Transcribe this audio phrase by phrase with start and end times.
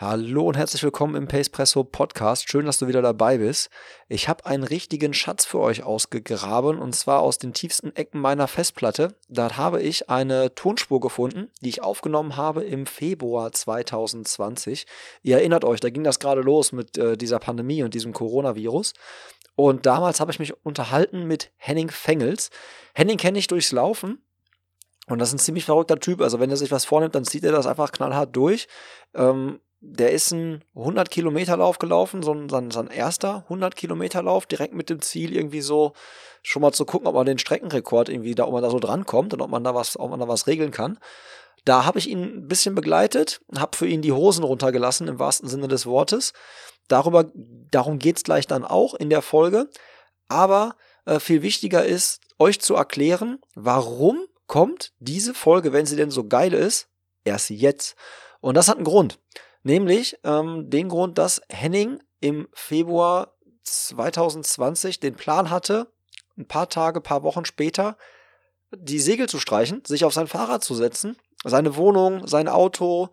[0.00, 2.48] Hallo und herzlich willkommen im Pacepresso Podcast.
[2.48, 3.68] Schön, dass du wieder dabei bist.
[4.08, 8.48] Ich habe einen richtigen Schatz für euch ausgegraben und zwar aus den tiefsten Ecken meiner
[8.48, 9.14] Festplatte.
[9.28, 14.86] Da habe ich eine Tonspur gefunden, die ich aufgenommen habe im Februar 2020.
[15.22, 18.94] Ihr erinnert euch, da ging das gerade los mit äh, dieser Pandemie und diesem Coronavirus.
[19.54, 22.48] Und damals habe ich mich unterhalten mit Henning Fengels.
[22.94, 24.24] Henning kenne ich durchs Laufen.
[25.08, 26.22] Und das ist ein ziemlich verrückter Typ.
[26.22, 28.66] Also wenn er sich was vornimmt, dann zieht er das einfach knallhart durch.
[29.12, 34.46] Ähm, der ist ein 100 Kilometer Lauf gelaufen, so ein, sein, erster 100 Kilometer Lauf,
[34.46, 35.94] direkt mit dem Ziel irgendwie so
[36.42, 39.32] schon mal zu gucken, ob man den Streckenrekord irgendwie da, ob man da so drankommt
[39.32, 40.98] und ob man da was, ob man da was regeln kann.
[41.64, 45.48] Da habe ich ihn ein bisschen begleitet, habe für ihn die Hosen runtergelassen, im wahrsten
[45.48, 46.32] Sinne des Wortes.
[46.88, 49.68] Darüber, darum geht's gleich dann auch in der Folge.
[50.28, 56.10] Aber äh, viel wichtiger ist, euch zu erklären, warum kommt diese Folge, wenn sie denn
[56.10, 56.88] so geil ist,
[57.24, 57.94] erst jetzt.
[58.40, 59.18] Und das hat einen Grund.
[59.62, 65.92] Nämlich ähm, den Grund, dass Henning im Februar 2020 den Plan hatte,
[66.38, 67.96] ein paar Tage, paar Wochen später
[68.72, 73.08] die Segel zu streichen, sich auf sein Fahrrad zu setzen, seine Wohnung, sein Auto,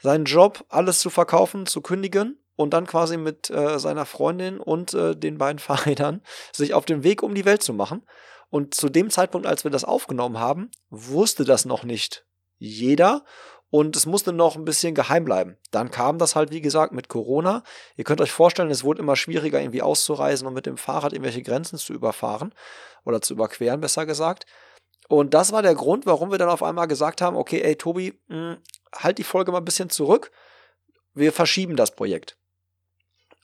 [0.00, 4.94] seinen Job, alles zu verkaufen, zu kündigen und dann quasi mit äh, seiner Freundin und
[4.94, 8.02] äh, den beiden Fahrrädern sich auf den Weg um die Welt zu machen.
[8.50, 12.26] Und zu dem Zeitpunkt, als wir das aufgenommen haben, wusste das noch nicht
[12.58, 13.24] jeder
[13.72, 15.56] und es musste noch ein bisschen geheim bleiben.
[15.70, 17.62] Dann kam das halt, wie gesagt, mit Corona.
[17.96, 21.40] Ihr könnt euch vorstellen, es wurde immer schwieriger, irgendwie auszureisen und mit dem Fahrrad irgendwelche
[21.40, 22.54] Grenzen zu überfahren
[23.06, 24.44] oder zu überqueren, besser gesagt.
[25.08, 28.20] Und das war der Grund, warum wir dann auf einmal gesagt haben, okay, ey Tobi,
[28.28, 28.58] mh, hm,
[28.94, 30.30] halt die Folge mal ein bisschen zurück.
[31.14, 32.36] Wir verschieben das Projekt.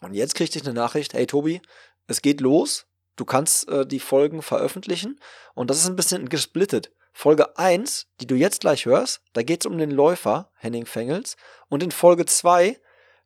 [0.03, 1.63] Und jetzt kriegte ich eine Nachricht, hey Tobi,
[2.07, 2.87] es geht los.
[3.17, 5.19] Du kannst äh, die Folgen veröffentlichen.
[5.55, 6.93] Und das ist ein bisschen gesplittet.
[7.21, 11.37] Folge 1, die du jetzt gleich hörst, da geht es um den Läufer Henning Fengels.
[11.69, 12.79] Und in Folge 2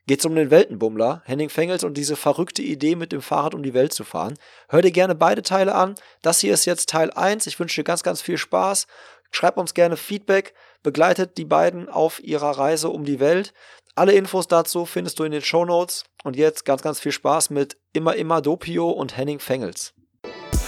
[0.07, 3.63] geht es um den Weltenbummler Henning Fengels und diese verrückte Idee, mit dem Fahrrad um
[3.63, 4.39] die Welt zu fahren.
[4.71, 5.95] Hör dir gerne beide Teile an.
[6.23, 7.47] Das hier ist jetzt Teil 1.
[7.47, 8.87] Ich wünsche dir ganz, ganz viel Spaß.
[9.31, 10.55] Schreib uns gerne Feedback.
[10.83, 13.53] Begleitet die beiden auf ihrer Reise um die Welt.
[13.95, 16.05] Alle Infos dazu findest du in den Show Notes.
[16.25, 19.93] Und jetzt ganz, ganz viel Spaß mit Immer, immer Dopio und Henning Fengels.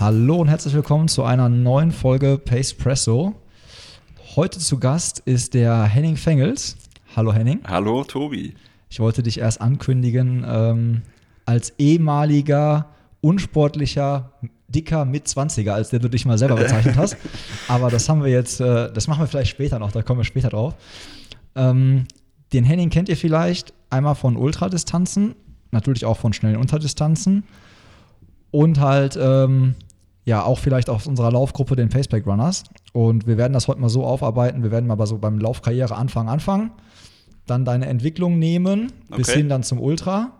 [0.00, 3.34] Hallo und herzlich willkommen zu einer neuen Folge Pace Presso.
[4.34, 6.78] Heute zu Gast ist der Henning Fengels.
[7.14, 7.60] Hallo Henning.
[7.68, 8.54] Hallo Tobi.
[8.88, 11.02] Ich wollte dich erst ankündigen ähm,
[11.44, 12.88] als ehemaliger,
[13.20, 14.32] unsportlicher,
[14.68, 17.18] dicker Mitzwanziger, als der du dich mal selber bezeichnet hast.
[17.68, 20.24] Aber das haben wir jetzt, äh, das machen wir vielleicht später noch, da kommen wir
[20.24, 20.76] später drauf.
[21.54, 22.06] Ähm,
[22.54, 25.34] den Henning kennt ihr vielleicht einmal von Ultradistanzen,
[25.72, 27.44] natürlich auch von schnellen Unterdistanzen
[28.50, 29.74] und halt ähm,
[30.30, 32.64] ja auch vielleicht aus unserer Laufgruppe den Faceback Runners.
[32.92, 34.62] Und wir werden das heute mal so aufarbeiten.
[34.62, 36.70] Wir werden mal so beim Laufkarriere Anfang anfangen,
[37.46, 39.18] dann deine Entwicklung nehmen, okay.
[39.18, 40.38] bis hin dann zum Ultra.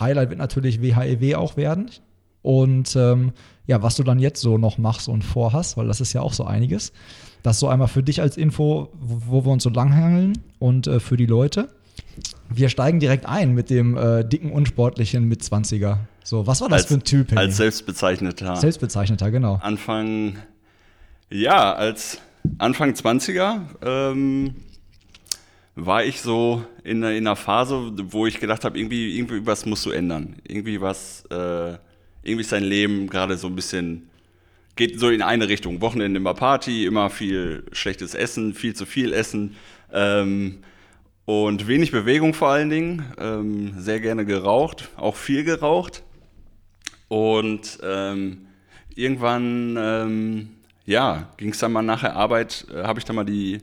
[0.00, 1.90] Highlight wird natürlich WHEW e auch werden.
[2.42, 3.32] Und ähm,
[3.66, 6.32] ja, was du dann jetzt so noch machst und vorhast, weil das ist ja auch
[6.32, 6.92] so einiges.
[7.42, 10.98] Das so einmal für dich als Info, wo, wo wir uns so langhangeln und äh,
[10.98, 11.68] für die Leute.
[12.48, 16.00] Wir steigen direkt ein mit dem äh, dicken, unsportlichen Mitzwanziger.
[16.28, 17.30] So, was war das als, für ein Typ?
[17.30, 17.44] Henning?
[17.44, 18.54] Als selbstbezeichneter.
[18.56, 19.58] Selbstbezeichneter, genau.
[19.62, 20.36] Anfang,
[21.30, 22.20] ja, als
[22.58, 24.54] Anfang 20er ähm,
[25.74, 29.86] war ich so in, in einer Phase, wo ich gedacht habe, irgendwie, irgendwie was musst
[29.86, 30.36] du ändern.
[30.46, 31.78] Irgendwie was, äh,
[32.22, 34.10] irgendwie ist dein Leben gerade so ein bisschen,
[34.76, 35.80] geht so in eine Richtung.
[35.80, 39.56] Wochenende immer Party, immer viel schlechtes Essen, viel zu viel Essen.
[39.94, 40.58] Ähm,
[41.24, 43.02] und wenig Bewegung vor allen Dingen.
[43.18, 46.02] Ähm, sehr gerne geraucht, auch viel geraucht.
[47.08, 48.46] Und ähm,
[48.94, 50.48] irgendwann, ähm,
[50.84, 53.60] ja, ging es dann mal nach der Arbeit, äh, habe ich dann mal die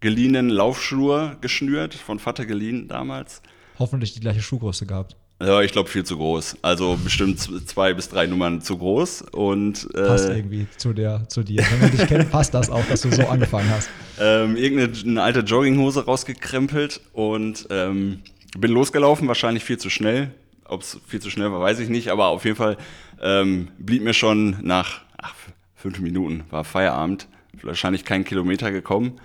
[0.00, 3.42] geliehenen Laufschuhe geschnürt, von Vater geliehen damals.
[3.78, 5.16] Hoffentlich die gleiche Schuhgröße gehabt.
[5.40, 6.56] Ja, ich glaube viel zu groß.
[6.62, 9.22] Also bestimmt zwei bis drei Nummern zu groß.
[9.30, 11.64] Und, äh, passt irgendwie zu, der, zu dir.
[11.70, 13.88] Wenn man dich kennt, passt das auch, dass du so angefangen hast.
[14.18, 18.20] Ähm, irgendeine alte Jogginghose rausgekrempelt und ähm,
[18.58, 20.32] bin losgelaufen, wahrscheinlich viel zu schnell.
[20.68, 22.76] Ob es viel zu schnell war, weiß ich nicht, aber auf jeden Fall
[23.20, 25.34] ähm, blieb mir schon nach ach,
[25.74, 27.26] fünf Minuten, war Feierabend,
[27.62, 29.18] wahrscheinlich kein Kilometer gekommen.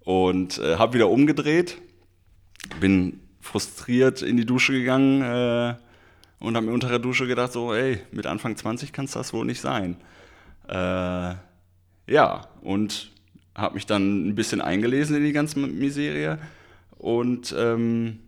[0.00, 1.78] und äh, habe wieder umgedreht,
[2.80, 5.74] bin frustriert in die Dusche gegangen äh,
[6.38, 9.32] und habe mir unter der Dusche gedacht, so, ey, mit Anfang 20 kann es das
[9.32, 9.96] wohl nicht sein.
[10.68, 11.34] Äh,
[12.06, 13.10] ja, und
[13.54, 16.38] habe mich dann ein bisschen eingelesen in die ganze Miserie
[16.98, 18.20] und ähm,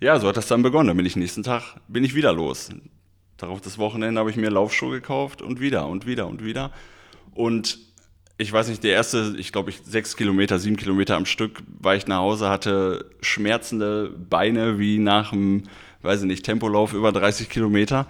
[0.00, 0.88] ja, so hat das dann begonnen.
[0.88, 2.70] Dann bin ich nächsten Tag, bin ich wieder los.
[3.36, 6.70] Darauf das Wochenende habe ich mir Laufschuhe gekauft und wieder und wieder und wieder.
[7.34, 7.78] Und
[8.38, 11.96] ich weiß nicht, der erste, ich glaube, ich sechs Kilometer, sieben Kilometer am Stück war
[11.96, 15.64] ich nach Hause, hatte schmerzende Beine wie nach einem,
[16.02, 18.06] weiß ich nicht, Tempolauf über 30 Kilometer.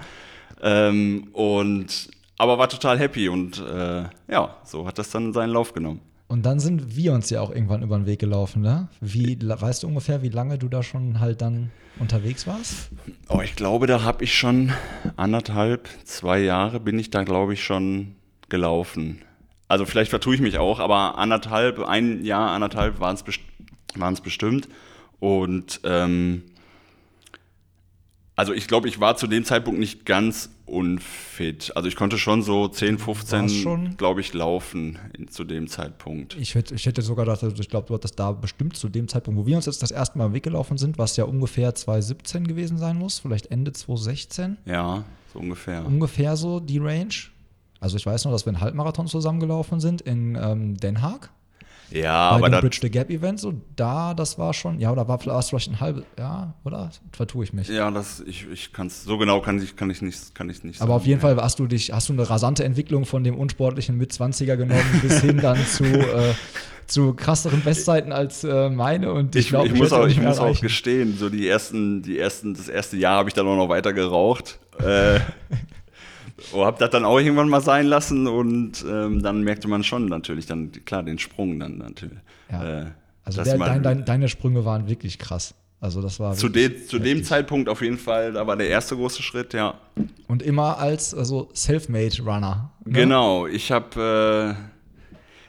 [0.62, 5.72] Ähm, und aber war total happy und äh, ja, so hat das dann seinen Lauf
[5.72, 6.00] genommen.
[6.28, 8.88] Und dann sind wir uns ja auch irgendwann über den Weg gelaufen, ne?
[9.00, 11.70] Wie, weißt du ungefähr, wie lange du da schon halt dann
[12.00, 12.90] unterwegs warst?
[13.28, 14.72] Oh, ich glaube, da habe ich schon
[15.16, 18.16] anderthalb, zwei Jahre bin ich da, glaube ich, schon
[18.48, 19.22] gelaufen.
[19.68, 23.40] Also vielleicht vertue ich mich auch, aber anderthalb, ein Jahr, anderthalb waren es best
[24.22, 24.68] bestimmt.
[25.18, 26.42] Und ähm,
[28.36, 31.72] also ich glaube, ich war zu dem Zeitpunkt nicht ganz unfit.
[31.74, 36.36] Also ich konnte schon so 10, 15, glaube ich, laufen in, zu dem Zeitpunkt.
[36.36, 39.08] Ich hätte, ich hätte sogar gedacht, also ich glaube, du hattest da bestimmt zu dem
[39.08, 42.76] Zeitpunkt, wo wir uns jetzt das erste Mal weggelaufen sind, was ja ungefähr 2017 gewesen
[42.76, 44.58] sein muss, vielleicht Ende 2016.
[44.66, 45.86] Ja, so ungefähr.
[45.86, 47.14] Ungefähr so die Range.
[47.80, 51.30] Also ich weiß noch, dass wir einen Halbmarathon zusammengelaufen sind in ähm, Den Haag.
[51.90, 54.90] Ja, Bei aber dem da, Bridge the Gap Event, so da, das war schon, ja,
[54.90, 56.90] oder war es vielleicht ein halbes, ja, oder?
[57.12, 57.68] Vertue ich mich.
[57.68, 60.64] ja, das ich, ich kann es so genau kann ich kann ich nicht kann ich
[60.64, 60.80] nicht.
[60.80, 61.00] Aber sagen.
[61.00, 64.56] auf jeden Fall hast du dich, hast du eine rasante Entwicklung von dem unsportlichen Mitzwanziger
[64.56, 66.34] genommen bis hin dann zu, äh,
[66.86, 69.12] zu krasseren Bestzeiten als äh, meine.
[69.12, 72.18] Und ich, Ich, glaube, ich muss, auch, ich muss auch gestehen, so die ersten, die
[72.18, 74.58] ersten, das erste Jahr habe ich dann auch noch weiter geraucht.
[74.80, 75.20] Äh,
[76.52, 80.06] oh, habe das dann auch irgendwann mal sein lassen und ähm, dann merkte man schon
[80.06, 82.18] natürlich dann, klar, den Sprung dann natürlich.
[82.50, 82.82] Ja.
[82.82, 82.86] Äh,
[83.24, 85.54] Also der, dein, dein, deine Sprünge waren wirklich krass.
[85.80, 87.22] Also das war zu, de, zu dem.
[87.22, 89.74] Zeitpunkt auf jeden Fall, da war der erste große Schritt, ja.
[90.26, 92.70] Und immer als also Selfmade Runner.
[92.84, 92.92] ne?
[92.92, 94.76] Genau, ich habe äh,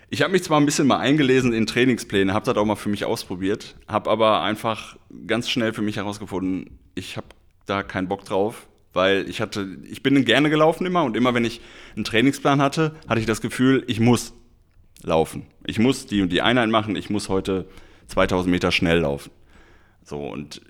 [0.09, 2.89] ich habe mich zwar ein bisschen mal eingelesen in Trainingspläne, habe das auch mal für
[2.89, 4.97] mich ausprobiert, habe aber einfach
[5.27, 7.27] ganz schnell für mich herausgefunden, ich habe
[7.65, 8.67] da keinen Bock drauf,
[8.97, 11.61] weil ich hatte, ich bin gerne gelaufen immer und immer wenn ich
[11.95, 14.33] einen Trainingsplan hatte, hatte ich das Gefühl, ich muss
[15.03, 15.45] laufen.
[15.65, 17.65] Ich muss die und die Einheit machen, ich muss heute
[18.07, 19.31] 2000 Meter schnell laufen.
[20.03, 20.61] So, und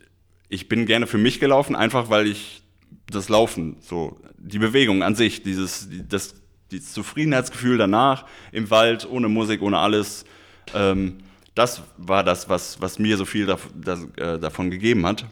[0.50, 2.62] ich bin gerne für mich gelaufen, einfach weil ich
[3.09, 6.35] das Laufen, so die Bewegung an sich, dieses, die- das,
[6.71, 10.25] dieses Zufriedenheitsgefühl danach im Wald, ohne Musik, ohne alles,
[10.74, 11.19] ähm,
[11.56, 15.25] das war das, was, was mir so viel dav das, äh, davon gegeben hat.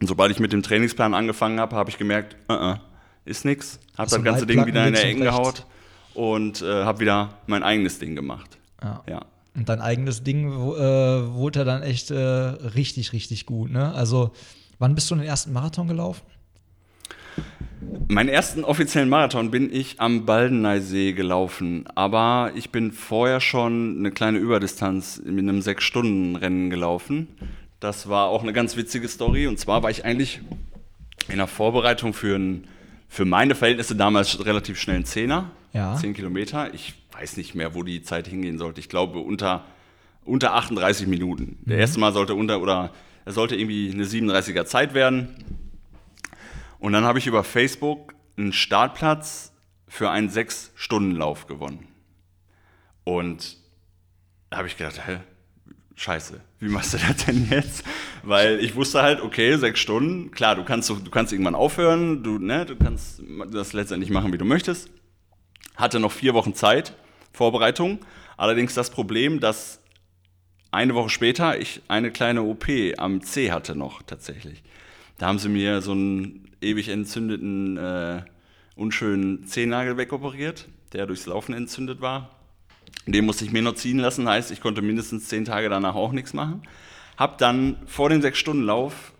[0.00, 2.76] Und sobald ich mit dem Trainingsplan angefangen habe, habe ich gemerkt, äh, äh,
[3.24, 3.78] ist nix.
[3.92, 5.66] Habe Also das ganze Ding wieder in der Ecke gehaut
[6.14, 8.58] und äh, habe wieder mein eigenes Ding gemacht.
[8.82, 9.02] Ja.
[9.08, 9.24] Ja.
[9.56, 13.70] Und dein eigenes Ding äh, wurde dann echt äh, richtig, richtig gut.
[13.70, 13.92] Ne?
[13.94, 14.32] Also,
[14.78, 16.22] wann bist du den ersten Marathon gelaufen?
[18.08, 24.10] Meinen ersten offiziellen Marathon bin ich am Baldeneysee gelaufen, aber ich bin vorher schon eine
[24.10, 27.28] kleine Überdistanz mit einem Sechs-Stunden-Rennen gelaufen.
[27.84, 30.40] Das war auch eine ganz witzige Story und zwar war ich eigentlich
[31.28, 32.66] in der Vorbereitung für, ein,
[33.08, 35.94] für meine Verhältnisse damals relativ schnell ein Zehner, Ja.
[35.94, 36.72] 10 Kilometer.
[36.72, 38.80] Ich weiß nicht mehr, wo die Zeit hingehen sollte.
[38.80, 39.66] Ich glaube unter,
[40.24, 41.58] unter 38 Minuten.
[41.66, 42.90] Der erste Mal sollte unter, oder
[43.26, 45.36] er sollte irgendwie eine 37er Zeit werden.
[46.78, 49.52] Und dann habe ich über Facebook einen Startplatz
[49.88, 51.86] für einen Sechs-Stunden-Lauf gewonnen.
[53.04, 53.58] Und
[54.48, 55.18] da habe ich gedacht, hä,
[55.96, 57.84] scheiße, wie machst du das denn jetzt?
[58.22, 62.38] Weil ich wusste halt, okay, sechs Stunden, klar, du kannst, du kannst irgendwann aufhören, du,
[62.38, 64.90] ne, du kannst das letztendlich machen, wie du möchtest.
[65.76, 66.94] Hatte noch vier Wochen Zeit,
[67.32, 67.98] Vorbereitung.
[68.36, 69.80] Allerdings das Problem, dass
[70.70, 72.66] eine Woche später ich eine kleine OP
[72.98, 74.62] am C hatte noch tatsächlich.
[75.18, 78.22] Da haben sie mir so einen ewig entzündeten, äh,
[78.74, 82.43] unschönen Zehennagel wegoperiert, der durchs Laufen entzündet war.
[83.06, 86.12] Den musste ich mir noch ziehen lassen, heißt, ich konnte mindestens zehn Tage danach auch
[86.12, 86.62] nichts machen.
[87.16, 89.12] Hab dann vor dem Sechs-Stunden-Lauf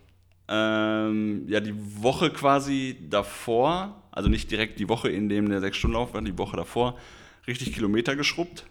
[0.48, 6.14] ähm, ja die Woche quasi davor, also nicht direkt die Woche, in dem der Sechs-Stunden-Lauf
[6.14, 6.98] war, die Woche davor,
[7.46, 8.66] richtig Kilometer geschrubbt.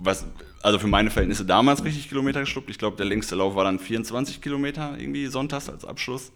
[0.00, 0.26] Was,
[0.62, 2.70] also für meine Verhältnisse damals richtig Kilometer geschrubbt.
[2.70, 6.30] Ich glaube, der längste Lauf war dann 24 Kilometer, irgendwie sonntags als Abschluss.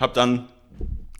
[0.00, 0.48] Hab dann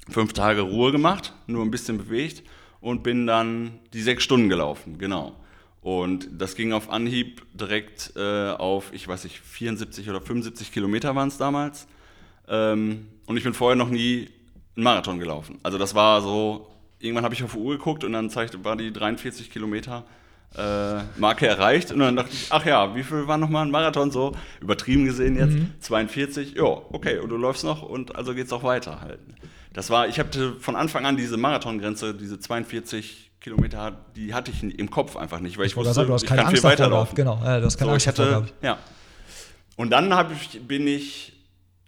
[0.08, 2.42] fünf Tage Ruhe gemacht, nur ein bisschen bewegt
[2.80, 5.36] und bin dann die sechs Stunden gelaufen, genau.
[5.80, 11.14] Und das ging auf Anhieb direkt äh, auf, ich weiß nicht, 74 oder 75 Kilometer
[11.14, 11.86] waren es damals.
[12.48, 14.28] Ähm, und ich bin vorher noch nie
[14.76, 15.58] einen Marathon gelaufen.
[15.62, 16.68] Also das war so,
[16.98, 20.04] irgendwann habe ich auf die Uhr geguckt und dann zeigte, war die 43 Kilometer
[20.56, 21.92] äh, Marke erreicht.
[21.92, 24.32] Und dann dachte ich, ach ja, wie viel war nochmal ein Marathon so?
[24.60, 26.54] Übertrieben gesehen jetzt, 42.
[26.54, 29.20] Ja, okay, und du läufst noch und also geht's auch weiter halt.
[29.72, 34.62] Das war, ich hatte von Anfang an diese Marathongrenze, diese 42 Kilometer, die hatte ich
[34.62, 36.64] im Kopf einfach nicht, weil ich, wusste, sagen, du hast ich keine kann viel Angst
[36.64, 37.14] davor weiterlaufen.
[37.14, 38.64] Genau, ja, du hast keine So, Angst ich davor hatte, gehabt.
[38.64, 38.78] ja.
[39.76, 41.32] Und dann ich, bin ich,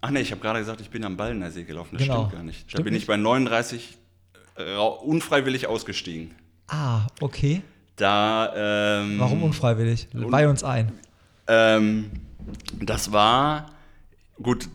[0.01, 1.97] ach nee, ich habe gerade gesagt, ich bin am Ballener See gelaufen.
[1.99, 2.21] Das Genau.
[2.21, 2.65] stimmt gar nicht.
[2.67, 3.03] Da Stimmt bin nicht?
[3.03, 3.99] ich bei 39
[4.59, 6.35] rau- unfreiwillig ausgestiegen.
[6.69, 7.63] Ah, okay.
[7.97, 8.53] Da,
[9.03, 10.09] ähm, Warum unfreiwillig?
[10.15, 10.93] Bei uns ein.
[11.49, 12.11] ähm,
[12.81, 13.67] das war,
[14.41, 14.69] gut,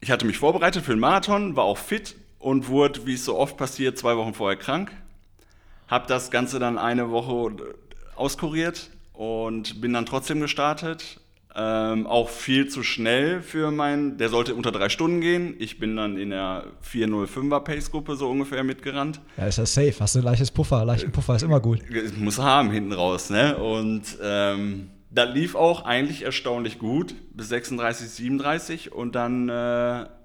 [0.00, 3.36] ich hatte mich vorbereitet für den Marathon, war auch fit und wurde, wie es so
[3.38, 4.90] oft passiert, zwei Wochen vorher krank.
[5.90, 7.50] Hab das Ganze dann eine Woche
[8.14, 11.20] auskuriert und bin dann trotzdem gestartet.
[11.52, 15.56] Ähm, auch viel zu schnell für meinen, der sollte unter drei Stunden gehen.
[15.58, 19.20] Ich bin dann in der 405er Pace-Gruppe so ungefähr mitgerannt.
[19.36, 19.94] Ja, ist ja safe.
[19.98, 20.84] Hast du ein leichtes Puffer.
[20.84, 21.80] Leichten Puffer ist immer gut.
[22.18, 23.56] muss haben hinten raus, ne?
[23.56, 29.52] Und ähm, das lief auch eigentlich erstaunlich gut bis 36, 37 und dann äh,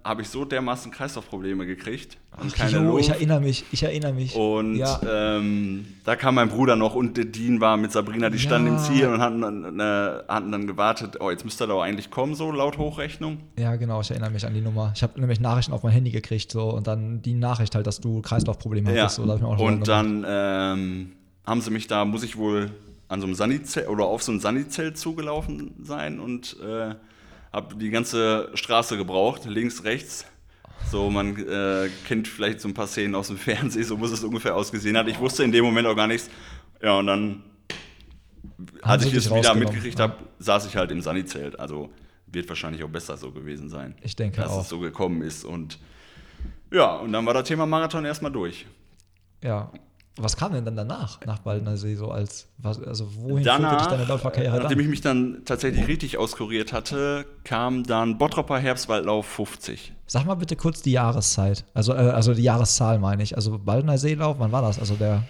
[0.04, 3.66] habe ich so dermaßen Kreislaufprobleme gekriegt und keine Jo, ich erinnere mich.
[3.72, 4.36] Ich erinnere mich.
[4.36, 5.00] Und ja.
[5.10, 8.74] ähm, da kam mein Bruder noch und der Dean war mit Sabrina, die standen im
[8.76, 8.80] Ja.
[8.84, 9.84] Ziel und hatten dann, äh,
[10.28, 13.40] hatten dann gewartet, oh, jetzt müsste er doch eigentlich kommen, so laut Hochrechnung.
[13.58, 14.02] ja, genau.
[14.02, 14.92] Ich erinnere mich an die Nummer.
[14.96, 18.00] Ich habe nämlich Nachrichten auf mein Handy gekriegt so und dann die Nachricht halt, dass
[18.02, 19.04] du Kreislaufprobleme Ja.
[19.04, 19.16] hattest.
[19.16, 19.88] So, da und gemacht.
[19.88, 21.12] dann ähm,
[21.46, 22.70] haben sie mich da, muss ich wohl
[23.08, 26.96] an so einem Sanizelt oder auf so ein Sanizelt zugelaufen sein und äh,
[27.54, 30.26] habe die ganze Straße gebraucht, links, rechts.
[30.92, 34.24] So, man äh, kennt vielleicht so ein paar Szenen aus dem Fernsehen, so muss es
[34.24, 35.08] ungefähr ausgesehen hat.
[35.08, 36.30] Ich wusste in dem Moment auch gar nichts.
[36.82, 37.44] Ja, und dann,
[38.82, 40.10] als ich es wieder mitgekriegt ja.
[40.10, 41.60] habe, saß ich halt im Sanizelt.
[41.60, 41.90] Also
[42.28, 43.96] wird wahrscheinlich auch besser so gewesen sein.
[44.02, 44.62] Ich denke dass auch.
[44.62, 45.46] es so gekommen ist.
[45.46, 45.80] Und
[46.72, 48.66] ja, und dann war das Thema Marathon erstmal durch.
[49.42, 49.72] Ja.
[50.18, 53.78] Was kam denn dann danach, nach Baldener See, so als, was, also wohin führte Danach,
[53.80, 59.26] dich deine Laufkarriere nachdem ich mich dann tatsächlich richtig auskuriert hatte, kam dann Bottropper Herbstwaldlauf
[59.26, 59.92] 50.
[60.08, 61.66] Sag mal bitte kurz die Jahreszeit.
[61.74, 63.36] Also, äh, also die Jahreszahl meine ich.
[63.36, 64.80] Also Baldener Seelauf, wann war das?
[64.80, 65.24] Also der,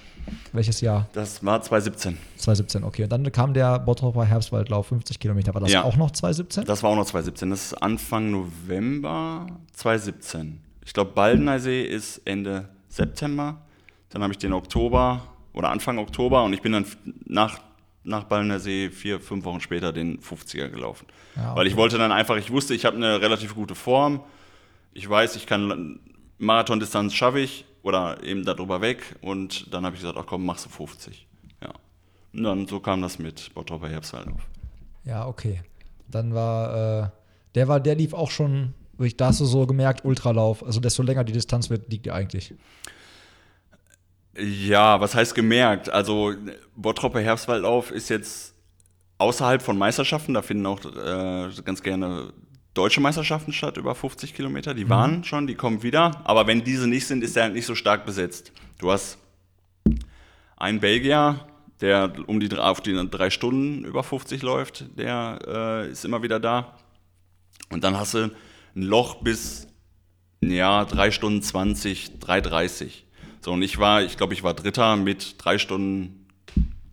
[0.53, 1.07] welches Jahr?
[1.13, 2.17] Das war 2017.
[2.37, 3.03] 2017, okay.
[3.05, 5.51] Und dann kam der Bottroper Herbstwaldlauf, 50 Kilometer.
[5.55, 5.83] War das Ja.
[5.83, 6.63] auch noch 2017?
[6.65, 7.49] Das war auch noch 2017.
[7.49, 10.59] Das ist Anfang November 2017.
[10.85, 13.57] Ich glaube, Baldener See ist Ende September.
[14.15, 16.85] Dann habe ich den Oktober oder Anfang Oktober und ich bin dann
[17.25, 17.59] nach,
[18.05, 21.05] nach Baldener See vier, fünf Wochen später den 50er gelaufen.
[21.35, 21.81] Ja, Weil ich okay.
[21.81, 24.21] wollte dann einfach, ich wusste, ich habe eine relativ gute Form.
[24.93, 25.99] Ich weiß, ich kann
[26.37, 30.65] Marathondistanz schaffe ich oder eben darüber weg und dann habe ich gesagt, ach komm, machst
[30.65, 31.27] du 50.
[31.61, 31.73] Ja.
[32.33, 34.47] Und dann so kam das mit Bottropper Herbstwaldlauf.
[35.03, 35.61] Ja, okay.
[36.07, 37.09] Dann war, äh,
[37.55, 38.75] der war, der lief auch schon,
[39.17, 40.65] da hast du so gemerkt, Ultralauf.
[40.65, 42.53] Also desto länger die Distanz wird, liegt dir eigentlich.
[44.37, 45.89] Ja, was heißt gemerkt?
[45.89, 46.33] Also
[46.75, 48.53] Bottropper Herbstwaldlauf ist jetzt
[49.17, 52.33] außerhalb von Meisterschaften, da finden auch äh, ganz gerne
[52.73, 54.73] deutsche Meisterschaften statt, über 50 Kilometer.
[54.73, 56.21] Die waren schon, die kommen wieder.
[56.25, 58.51] Aber wenn diese nicht sind, ist der halt nicht so stark besetzt.
[58.77, 59.17] Du hast
[60.57, 61.39] einen Belgier,
[61.79, 66.39] der um die auf die drei Stunden über 50 läuft, der äh, ist immer wieder
[66.39, 66.77] da.
[67.69, 68.31] Und dann hast du
[68.75, 69.67] ein Loch bis
[70.41, 73.04] ja, 3 Stunden 20, 3,30.
[73.41, 76.25] So, und ich war, ich glaube, ich war Dritter mit drei Stunden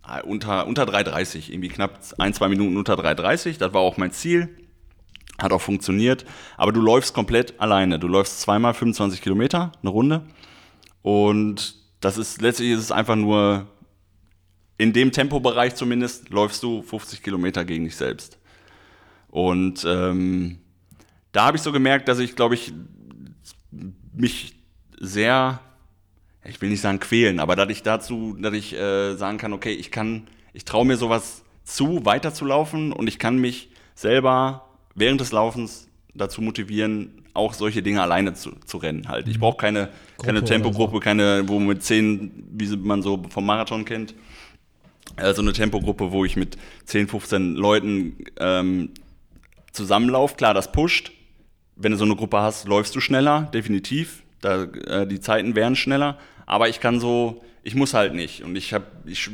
[0.07, 3.57] äh, unter, unter 3,30, irgendwie knapp ein, zwei Minuten unter 3,30.
[3.57, 4.49] Das war auch mein Ziel.
[5.39, 6.25] Hat auch funktioniert.
[6.57, 7.99] Aber du läufst komplett alleine.
[7.99, 10.25] Du läufst zweimal 25 Kilometer, eine Runde.
[11.01, 13.67] Und das ist, letztlich ist es einfach nur,
[14.77, 18.37] in dem Tempobereich zumindest, läufst du 50 Kilometer gegen dich selbst.
[19.29, 20.59] Und ähm,
[21.31, 22.73] da habe ich so gemerkt, dass ich, glaube ich,
[24.13, 24.55] mich
[24.99, 25.59] sehr,
[26.45, 29.73] ich will nicht sagen quälen, aber dass ich dazu, dass ich äh, sagen kann, okay,
[29.73, 35.31] ich kann, ich traue mir sowas zu, weiterzulaufen und ich kann mich selber während des
[35.31, 39.27] Laufens dazu motivieren, auch solche Dinge alleine zu, zu rennen halt.
[39.27, 39.89] Ich brauche keine,
[40.21, 44.13] keine Gruppe Tempogruppe, keine, wo mit zehn, wie man so vom Marathon kennt,
[45.15, 48.89] äh, so eine Tempogruppe, wo ich mit 10, 15 Leuten ähm,
[49.71, 50.35] zusammenlaufe.
[50.35, 51.11] Klar, das pusht.
[51.75, 54.23] Wenn du so eine Gruppe hast, läufst du schneller, definitiv.
[54.41, 56.19] Da, äh, die Zeiten wären schneller.
[56.45, 58.43] Aber ich kann so, ich muss halt nicht.
[58.43, 59.29] Und ich, hab, ich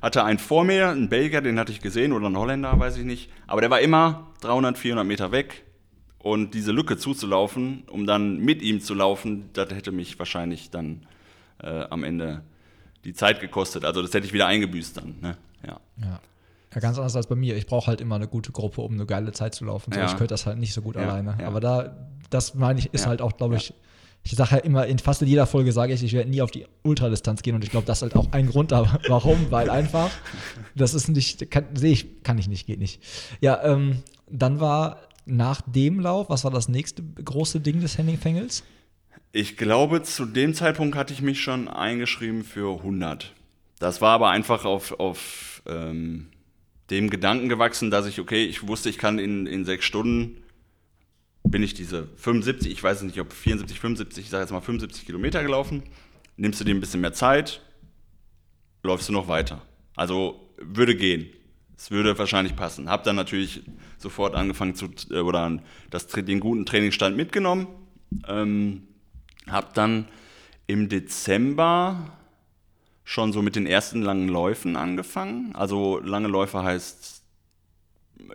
[0.00, 3.04] hatte einen vor mir, einen Belgier, den hatte ich gesehen, oder einen Holländer, weiß ich
[3.04, 3.30] nicht.
[3.46, 5.64] Aber der war immer 300, 400 Meter weg.
[6.18, 11.06] Und diese Lücke zuzulaufen, um dann mit ihm zu laufen, das hätte mich wahrscheinlich dann
[11.62, 12.42] äh, am Ende
[13.04, 13.84] die Zeit gekostet.
[13.84, 15.16] Also das hätte ich wieder eingebüßt dann.
[15.20, 15.36] Ne?
[15.66, 15.80] Ja.
[16.00, 16.20] Ja.
[16.74, 17.56] Ja, ganz anders als bei mir.
[17.56, 19.92] Ich brauche halt immer eine gute Gruppe, um eine geile Zeit zu laufen.
[19.92, 20.06] So, Ja.
[20.06, 21.36] Ich könnte das halt nicht so gut Ja, alleine.
[21.46, 21.94] Aber da,
[22.30, 23.74] das meine ich, ist halt auch, glaube ich,
[24.24, 26.66] ich sage ja immer, in fast jeder Folge sage ich, ich werde nie auf die
[26.82, 28.70] Ultradistanz gehen und ich glaube, das ist halt auch ein Grund,
[29.08, 30.10] warum, weil einfach,
[30.74, 33.02] das ist nicht, sehe ich, kann ich nicht, geht nicht.
[33.40, 38.18] Ja, ähm, dann war nach dem Lauf, was war das nächste große Ding des Henning
[38.18, 38.64] Fengels?
[39.32, 43.32] Ich glaube, zu dem Zeitpunkt hatte ich mich schon eingeschrieben für 100.
[43.78, 46.28] Das war aber einfach auf, auf ähm,
[46.90, 50.43] dem Gedanken gewachsen, dass ich, okay, ich wusste, ich kann in, in sechs Stunden,
[51.44, 55.06] bin ich diese 75, ich weiß nicht, ob 74, 75, ich sage jetzt mal 75
[55.06, 55.82] Kilometer gelaufen,
[56.36, 57.60] nimmst du dir ein bisschen mehr Zeit,
[58.82, 59.62] läufst du noch weiter.
[59.96, 61.26] Also würde gehen.
[61.76, 62.88] Es würde wahrscheinlich passen.
[62.88, 63.62] Hab dann natürlich
[63.98, 65.60] sofort angefangen zu, äh, oder
[65.90, 67.66] das, den guten Trainingsstand mitgenommen.
[68.28, 68.88] Ähm,
[69.46, 70.08] hab dann
[70.66, 72.16] im Dezember
[73.04, 75.54] schon so mit den ersten langen Läufen angefangen.
[75.54, 77.23] Also lange Läufe heißt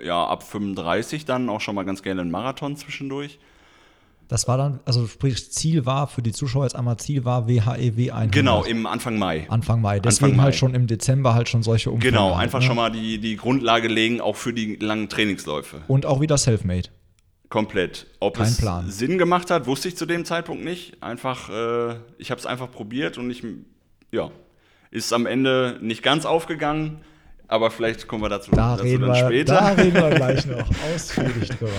[0.03, 3.39] ja ab 35 dann auch schon mal ganz gerne ein Marathon zwischendurch.
[4.29, 8.11] Das war dann, also sprich, Ziel war für die Zuschauer jetzt einmal Ziel war WHEW
[8.11, 8.31] 100.
[8.31, 9.47] Genau, im Anfang Mai.
[9.49, 9.99] Anfang Mai.
[9.99, 10.43] Deswegen Anfang Mai.
[10.43, 12.11] halt schon im Dezember halt schon solche Umfänge.
[12.11, 12.65] Genau, halt, einfach ne?
[12.65, 15.81] schon mal die, die Grundlage legen, auch für die langen Trainingsläufe.
[15.87, 16.89] Und auch wieder Selfmade.
[17.49, 18.05] Komplett.
[18.19, 18.91] Ob Kein es Plan.
[18.91, 21.01] Sinn gemacht hat, wusste ich zu dem Zeitpunkt nicht.
[21.01, 23.43] Einfach, äh, ich habe es einfach probiert und ich,
[24.11, 24.29] ja,
[24.91, 27.01] ist am Ende nicht ganz aufgegangen,
[27.49, 29.53] aber vielleicht kommen wir dazu, Da dazu reden, dann wir, später.
[29.55, 31.71] da reden wir gleich noch ausführlich drüber.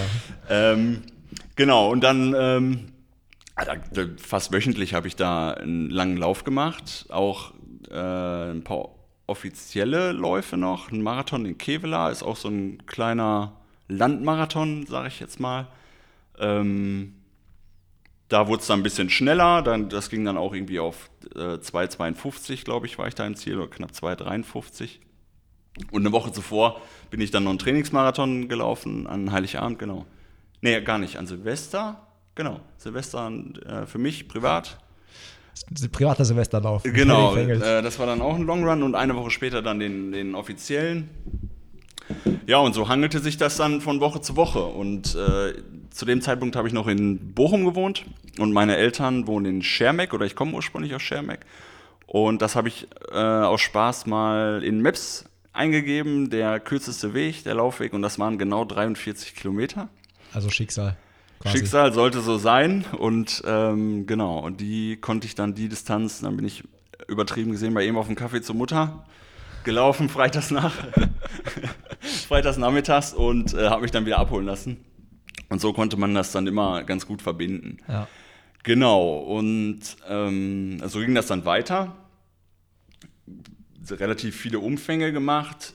[0.48, 1.02] Ähm,
[1.56, 2.92] genau, und dann ähm,
[3.54, 3.64] ah,
[4.18, 7.52] fast wöchentlich habe ich da einen langen Lauf gemacht, auch
[7.90, 8.90] äh, ein paar
[9.26, 10.90] offizielle Läufe noch.
[10.90, 13.52] Ein Marathon in Kevela ist auch so ein kleiner
[13.86, 15.68] Landmarathon, sage ich jetzt mal.
[16.38, 17.14] Ähm,
[18.28, 21.58] da wurde es dann ein bisschen schneller, dann, das ging dann auch irgendwie auf äh,
[21.58, 24.98] 2,52, glaube ich, war ich da im Ziel, oder knapp 2,53.
[25.90, 30.06] Und eine Woche zuvor bin ich dann noch einen Trainingsmarathon gelaufen, an Heiligabend, genau.
[30.60, 32.60] Nee, gar nicht, an Silvester, genau.
[32.76, 33.32] Silvester
[33.66, 34.78] äh, für mich privat.
[35.92, 36.82] Privater Silvesterlauf.
[36.84, 40.12] Genau, äh, das war dann auch ein Long Run und eine Woche später dann den,
[40.12, 41.08] den offiziellen.
[42.46, 44.64] Ja, und so hangelte sich das dann von Woche zu Woche.
[44.64, 45.54] Und äh,
[45.90, 48.04] zu dem Zeitpunkt habe ich noch in Bochum gewohnt
[48.38, 51.40] und meine Eltern wohnen in Schermeck oder ich komme ursprünglich aus Schermeck.
[52.06, 57.54] Und das habe ich äh, aus Spaß mal in Maps eingegeben, der kürzeste Weg, der
[57.54, 59.88] Laufweg, und das waren genau 43 Kilometer.
[60.32, 60.96] Also Schicksal.
[61.40, 61.58] quasi.
[61.58, 66.36] Schicksal sollte so sein und ähm, genau, und die konnte ich dann die Distanz, dann
[66.36, 66.64] bin ich
[67.08, 69.04] übertrieben gesehen bei ihm auf dem Kaffee zur Mutter
[69.64, 70.72] gelaufen, freitags nach,
[72.28, 74.84] freitags nachmittags und äh, habe mich dann wieder abholen lassen.
[75.48, 77.78] Und so konnte man das dann immer ganz gut verbinden.
[77.88, 78.06] Ja.
[78.62, 81.96] Genau, und ähm, so ging das dann weiter.
[83.92, 85.74] Relativ viele Umfänge gemacht,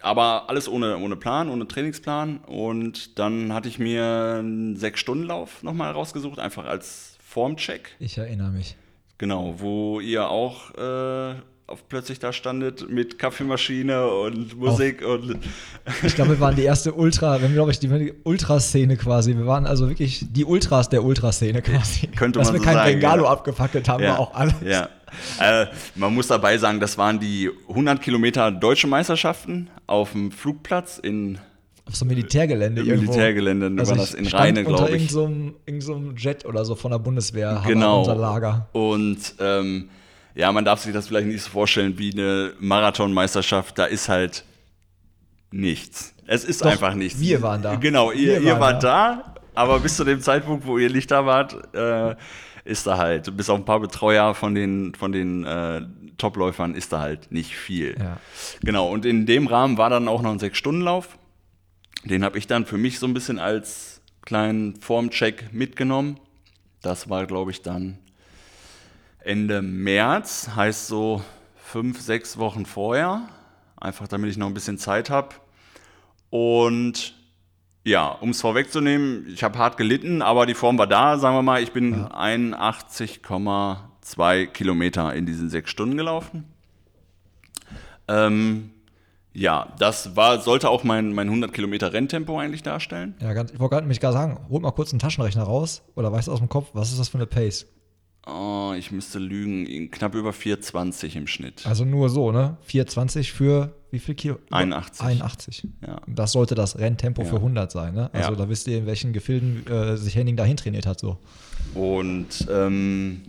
[0.00, 2.38] aber alles ohne, ohne Plan, ohne Trainingsplan.
[2.38, 7.96] Und dann hatte ich mir einen Sechs-Stunden-Lauf nochmal rausgesucht, einfach als Formcheck.
[7.98, 8.76] Ich erinnere mich.
[9.18, 11.34] Genau, wo ihr auch äh,
[11.66, 15.38] auf, plötzlich da standet mit Kaffeemaschine und Musik und
[16.02, 19.36] Ich glaube, wir waren die erste Ultra, wenn wir, glaube ich, die Ultraszene quasi.
[19.36, 22.08] Wir waren also wirklich die Ultras der Ultraszene quasi.
[22.08, 23.30] Könnte Dass man wir so kein sagen, Bengalo ja.
[23.30, 24.54] abgefackelt haben, war auch alles.
[24.64, 24.88] Ja.
[25.40, 30.98] Äh, man muss dabei sagen, das waren die 100 Kilometer deutsche Meisterschaften auf dem Flugplatz
[30.98, 31.38] in
[31.86, 33.10] Auf so einem Militärgelände Im irgendwo.
[33.12, 34.94] Militärgelände war das in Rheine, unter glaub ich.
[34.94, 37.56] irgend so einem- irgend so einem Jet oder so von der Bundeswehr.
[37.56, 38.00] haben wir genau.
[38.00, 38.68] Unser Lager.
[38.72, 39.88] Und ähm,
[40.34, 43.76] ja, man darf sich das vielleicht nicht so vorstellen wie eine Marathonmeisterschaft.
[43.78, 44.44] Da ist halt
[45.50, 46.14] nichts.
[46.26, 47.20] Es ist Doch, einfach nichts.
[47.20, 47.74] wir waren da.
[47.74, 51.10] Genau, ihr, Wir ihr waren wart da, aber bis zu dem Zeitpunkt, wo ihr nicht
[51.10, 52.14] da wart, äh,
[52.64, 55.82] ist da halt, bis auf ein paar Betreuer von den, von den äh,
[56.18, 57.96] Topläufern, ist da halt nicht viel.
[57.98, 58.18] Ja.
[58.62, 61.18] Genau, und in dem Rahmen war dann auch noch ein Sechs-Stunden-Lauf.
[62.04, 66.18] Den habe ich dann für mich so ein bisschen als kleinen Formcheck mitgenommen.
[66.80, 67.98] Das war, glaube ich, dann
[69.20, 71.22] Ende März, heißt so
[71.56, 73.28] fünf, sechs Wochen vorher.
[73.76, 75.34] Einfach damit ich noch ein bisschen Zeit habe.
[76.30, 77.14] Und
[77.84, 81.42] ja, um es vorwegzunehmen, ich habe hart gelitten, aber die Form war da, sagen wir
[81.42, 81.60] mal.
[81.62, 86.44] Ich bin 81,2 Kilometer in diesen sechs Stunden gelaufen.
[88.08, 88.70] Ähm,
[89.32, 93.16] ja, das war, sollte auch mein, mein 100 Kilometer Renntempo eigentlich darstellen.
[93.20, 96.12] Ja, ganz, ich wollte gerade mich gerade sagen, holt mal kurz einen Taschenrechner raus oder
[96.12, 97.66] weißt du aus dem Kopf, was ist das für eine Pace?
[98.26, 101.66] Oh, ich müsste lügen, knapp über 4,20 im Schnitt.
[101.66, 102.56] Also nur so, ne?
[102.62, 104.38] 420 für wie viel Kilo?
[104.50, 105.00] 81.
[105.06, 105.68] 81.
[105.86, 106.00] Ja.
[106.06, 107.28] Das sollte das Renntempo Ja.
[107.28, 108.10] für 100 sein, ne?
[108.12, 108.36] Also Ja.
[108.36, 111.18] da wisst ihr, in welchen Gefilden äh, sich Henning dahin trainiert hat, so.
[111.74, 113.22] Und ähm,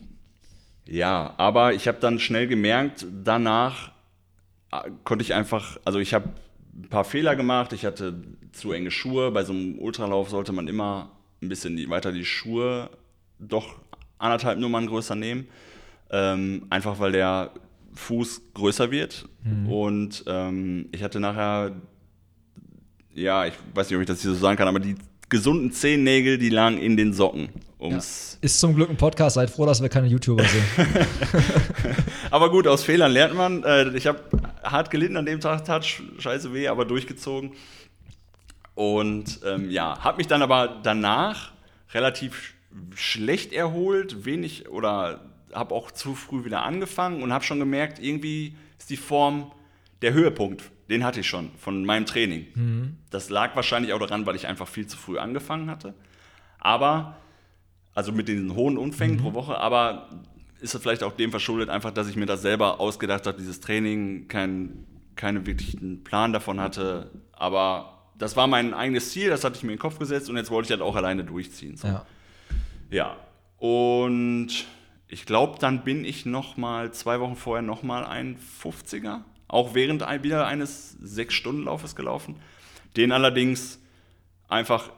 [0.88, 3.91] ja, aber ich habe dann schnell gemerkt, danach
[4.71, 6.30] äh, konnte ich einfach, also ich habe
[6.76, 8.15] ein paar Fehler gemacht, ich hatte
[8.52, 9.32] zu enge Schuhe.
[9.32, 12.89] Bei so einem Ultralauf sollte man immer ein bisschen die, weiter die Schuhe
[13.39, 13.76] doch
[14.17, 15.47] anderthalb Nummern größer nehmen.
[16.10, 17.52] Ähm, einfach weil der
[17.95, 19.27] Fuß größer wird.
[19.69, 21.75] Und ähm, ich hatte nachher,
[23.13, 24.95] ja, ich weiß nicht, ob ich das hier so sagen kann, aber die
[25.29, 27.49] gesunden Zehennägel, die lagen in den Socken.
[27.77, 29.34] Um's Ist zum Glück ein Podcast.
[29.36, 30.63] Seid froh, dass wir keine YouTuber sehen.
[32.32, 33.63] Aber gut, aus Fehlern lernt man.
[33.63, 34.19] Äh, Ich habe
[34.63, 37.51] hart gelitten an dem Tag, tat sch- scheiße weh, aber durchgezogen.
[38.75, 41.51] Und ähm, ja, habe mich dann aber danach
[41.93, 45.19] relativ sch- schlecht erholt, wenig oder
[45.56, 49.52] habe auch zu früh wieder angefangen und habe schon gemerkt, irgendwie ist die Form
[50.02, 50.63] der Höhepunkt.
[50.89, 52.98] Den hatte ich schon von meinem Training.
[53.10, 55.94] Das lag wahrscheinlich auch daran, weil ich einfach viel zu früh angefangen hatte.
[56.60, 57.18] Aber
[57.96, 60.10] also mit diesen hohen Umfängen pro Woche, aber
[60.60, 63.60] ist es vielleicht auch dem verschuldet, einfach, dass ich mir das selber ausgedacht habe, dieses
[63.60, 64.86] Training, kein,
[65.16, 67.12] keine wirklichen Plan davon hatte.
[67.34, 70.38] Aber das war mein eigenes Ziel, das hatte ich mir in den Kopf gesetzt und
[70.38, 71.78] jetzt wollte ich halt auch alleine durchziehen.
[71.78, 71.88] So.
[71.88, 72.06] Ja.
[72.89, 73.18] Ja.
[73.58, 74.66] Und
[75.13, 79.76] ich glaube, dann bin ich noch mal zwei Wochen vorher noch mal ein 50er, auch
[79.76, 82.38] während ein, wieder eines sechs Stunden Laufes gelaufen.
[82.97, 83.80] Den allerdings
[84.47, 84.89] einfach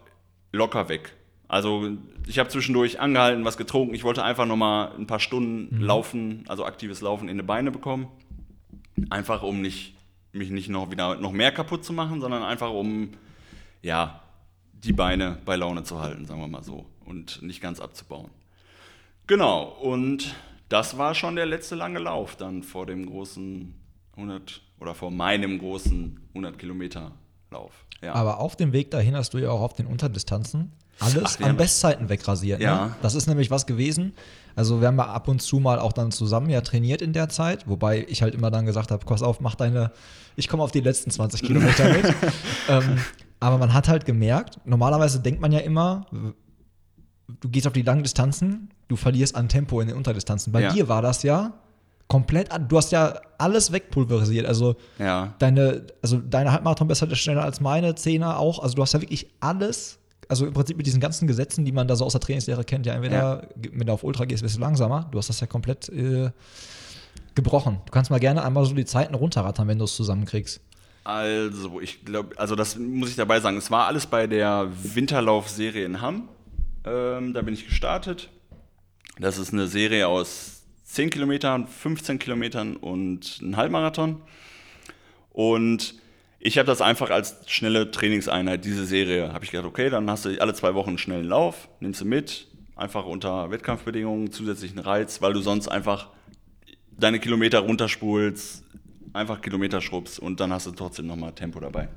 [0.54, 1.14] locker weg.
[1.50, 1.98] Also
[2.28, 3.94] ich habe zwischendurch angehalten, was getrunken.
[3.94, 7.70] Ich wollte einfach noch mal ein paar Stunden laufen, also aktives Laufen in die Beine
[7.72, 8.08] bekommen.
[9.10, 9.96] Einfach um nicht,
[10.32, 13.10] mich nicht noch wieder noch mehr kaputt zu machen, sondern einfach um
[13.82, 14.22] ja,
[14.72, 18.30] die Beine bei Laune zu halten, sagen wir mal so, und nicht ganz abzubauen.
[19.28, 20.36] Genau, und
[20.70, 23.74] das war schon der letzte lange Lauf dann vor dem großen
[24.14, 27.12] 100 oder vor meinem großen 100 Kilometer
[27.52, 27.86] Lauf.
[28.02, 28.14] Ja.
[28.14, 31.58] Aber auf dem Weg dahin hast du ja auch auf den Unterdistanzen alles Ach, an
[31.58, 32.62] Bestzeiten wegrasiert.
[32.62, 32.88] Ja.
[32.88, 32.96] Ne?
[33.02, 34.14] Das ist nämlich was gewesen.
[34.56, 37.28] Also wir haben ja ab und zu mal auch dann zusammen ja trainiert in der
[37.28, 39.92] Zeit, wobei ich halt immer dann gesagt habe, pass auf, mach deine,
[40.38, 42.06] ich komme auf die letzten 20 Kilometer mit.
[42.70, 42.98] ähm,
[43.42, 46.06] aber man hat halt gemerkt, normalerweise denkt man ja immer,
[47.28, 50.52] du gehst auf die langen Distanzen, du verlierst an Tempo in den Unterdistanzen.
[50.54, 50.72] Bei Ja.
[50.74, 51.54] dir war das ja
[52.08, 54.46] komplett, du hast ja alles wegpulverisiert.
[54.46, 55.34] Also ja.
[55.40, 58.60] deine, also deine Halbmarathon besser ist schneller als meine, Zehner auch.
[58.60, 59.98] Also du hast ja wirklich alles,
[60.30, 62.86] also im Prinzip mit diesen ganzen Gesetzen, die man da so aus der Trainingslehre kennt,
[62.86, 65.08] ja entweder, wenn du auf Ultra gehst, wirst du langsamer.
[65.12, 66.30] Du hast das ja komplett äh,
[67.34, 67.80] gebrochen.
[67.86, 70.62] Du kannst mal gerne einmal so die Zeiten runterrattern, wenn du es zusammenkriegst.
[71.04, 73.58] Also, ich glaube, also das muss ich dabei sagen.
[73.58, 76.30] Es war alles bei der Winterlauf-Serie in Hamm.
[76.84, 78.30] Ähm, da bin ich gestartet.
[79.20, 84.22] Das ist eine Serie aus 10 Kilometern, 15 Kilometern und ein Halbmarathon.
[85.32, 85.96] Und
[86.40, 90.26] ich habe das einfach als schnelle Trainingseinheit, diese Serie, habe ich gedacht, okay, dann hast
[90.26, 95.22] du alle zwei Wochen einen schnellen Lauf, nimmst du mit, einfach unter Wettkampfbedingungen, zusätzlichen Reiz,
[95.22, 96.10] weil du sonst einfach
[96.92, 98.64] deine Kilometer runterspulst,
[99.14, 101.90] einfach Kilometer schrubbst und dann hast du trotzdem nochmal Tempo dabei.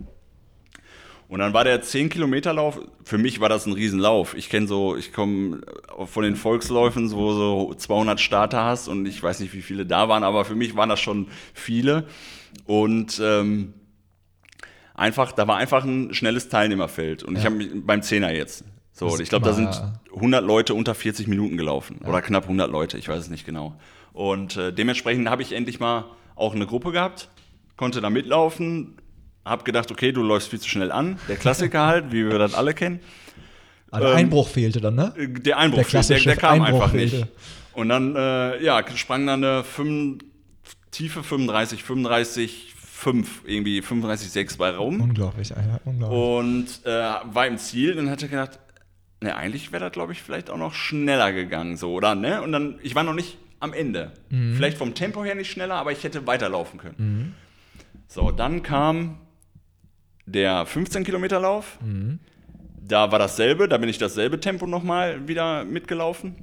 [1.28, 4.34] Und dann war der 10-Kilometer-Lauf, für mich war das ein Riesenlauf.
[4.34, 5.60] Ich kenne so, ich komme
[6.06, 10.08] von den Volksläufen, wo so 200 Starter hast und ich weiß nicht, wie viele da
[10.08, 12.06] waren, aber für mich waren das schon viele.
[12.64, 13.74] Und ähm,
[14.94, 17.22] einfach, da war einfach ein schnelles Teilnehmerfeld.
[17.24, 18.64] Und ich habe mich beim Zehner jetzt.
[18.92, 20.00] So, ich glaube, da sind ja.
[20.14, 22.00] 100 Leute unter 40 Minuten gelaufen.
[22.06, 23.78] Oder knapp 100 Leute, ich weiß es nicht genau.
[24.12, 27.28] Und äh, dementsprechend habe ich endlich mal auch eine Gruppe gehabt,
[27.76, 28.96] konnte da mitlaufen,
[29.48, 31.18] habe gedacht, okay, du läufst viel zu schnell an.
[31.28, 33.00] Der Klassiker halt, wie wir das alle kennen.
[33.90, 35.14] Aber der Ähm, Einbruch fehlte dann, ne?
[35.16, 37.10] Der Einbruch, Der fehlt, der, der kam Einbruch einfach nicht.
[37.14, 37.28] fehlte.
[37.72, 40.22] Und dann, äh, ja, sprang dann eine 5,
[40.90, 45.00] tiefe 35, 35, 5, irgendwie 35, 6 bei rum.
[45.00, 46.18] Unglaublich, Alter, unglaublich.
[46.18, 46.90] Und äh,
[47.32, 48.58] war im Ziel und hatte gedacht,
[49.22, 52.14] ne, eigentlich wäre das, glaube ich, vielleicht auch noch schneller gegangen, so, oder?
[52.14, 52.42] Ne?
[52.42, 54.12] Und dann, ich war noch nicht am Ende.
[54.28, 57.34] Vielleicht vom Tempo her nicht schneller, aber ich hätte weiterlaufen können.
[58.06, 59.18] So, dann kam
[60.32, 61.78] der 15 Kilometer Lauf.
[62.80, 66.34] Da war dasselbe, da bin ich dasselbe Tempo nochmal wieder mitgelaufen.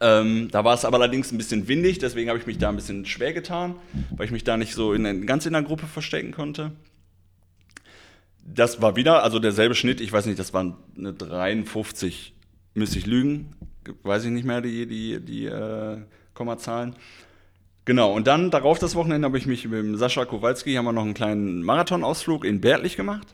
[0.00, 2.76] Ähm, da war es aber allerdings ein bisschen windig, deswegen habe ich mich da ein
[2.76, 3.76] bisschen schwer getan,
[4.16, 6.72] weil ich mich da nicht so in, ganz in der Gruppe verstecken konnte.
[8.44, 12.34] Das war wieder, also derselbe Schnitt, ich weiß nicht, das waren eine 53,
[12.74, 13.50] müsste ich lügen,
[14.02, 15.98] weiß ich nicht mehr die, die, die äh,
[16.34, 16.96] Kommazahlen.
[17.84, 21.02] Genau, und dann darauf das Wochenende habe ich mich mit Sascha Kowalski, haben wir noch
[21.02, 23.26] einen kleinen Marathonausflug in Bärtlich gemacht.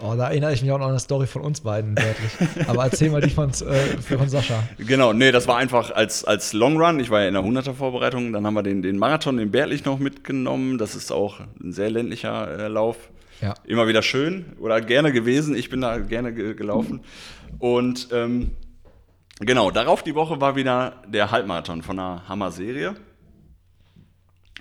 [0.00, 2.68] Oh, da erinnere ich mich auch noch an eine Story von uns beiden, wirklich.
[2.68, 4.62] Aber erzähl mal die von, äh, von Sascha.
[4.78, 6.98] Genau, nee, das war einfach als, als Long Run.
[6.98, 8.32] Ich war ja in der 100er Vorbereitung.
[8.32, 10.78] Dann haben wir den, den Marathon in Bärtlich noch mitgenommen.
[10.78, 12.96] Das ist auch ein sehr ländlicher äh, Lauf.
[13.40, 13.54] Ja.
[13.64, 15.54] Immer wieder schön oder gerne gewesen.
[15.54, 17.00] Ich bin da gerne ge gelaufen.
[17.60, 18.50] Und ähm,
[19.38, 22.96] genau, darauf die Woche war wieder der Halbmarathon von einer Hammer-Serie.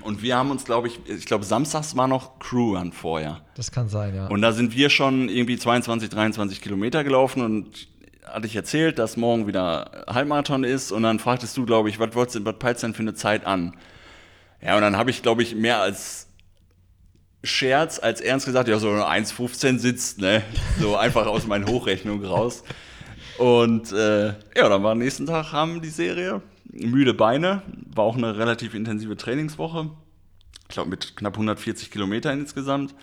[0.01, 3.41] Und wir haben uns, glaube ich, ich glaube, samstags war noch Crew Run vorher.
[3.55, 4.27] Das kann sein, ja.
[4.27, 7.87] Und da sind wir schon irgendwie 22, 23 Kilometer gelaufen und
[8.25, 12.15] hatte ich erzählt, dass morgen wieder Halbmarathon ist und dann fragtest du, glaube ich, was
[12.15, 13.75] wolltest du, was peilst denn für eine Zeit an?
[14.61, 16.27] Ja, und dann habe ich, glaube ich, mehr als
[17.43, 20.41] Scherz als ernst gesagt, ja, so 1,15 sitzt, ne?
[20.79, 22.63] So einfach aus meinen Hochrechnungen raus.
[23.37, 26.41] Und äh, ja, dann war am nächsten Tag haben die Serie.
[26.73, 27.61] Müde Beine,
[27.93, 29.89] war auch eine relativ intensive Trainingswoche.
[30.63, 32.95] Ich glaube mit knapp 140 Kilometern insgesamt.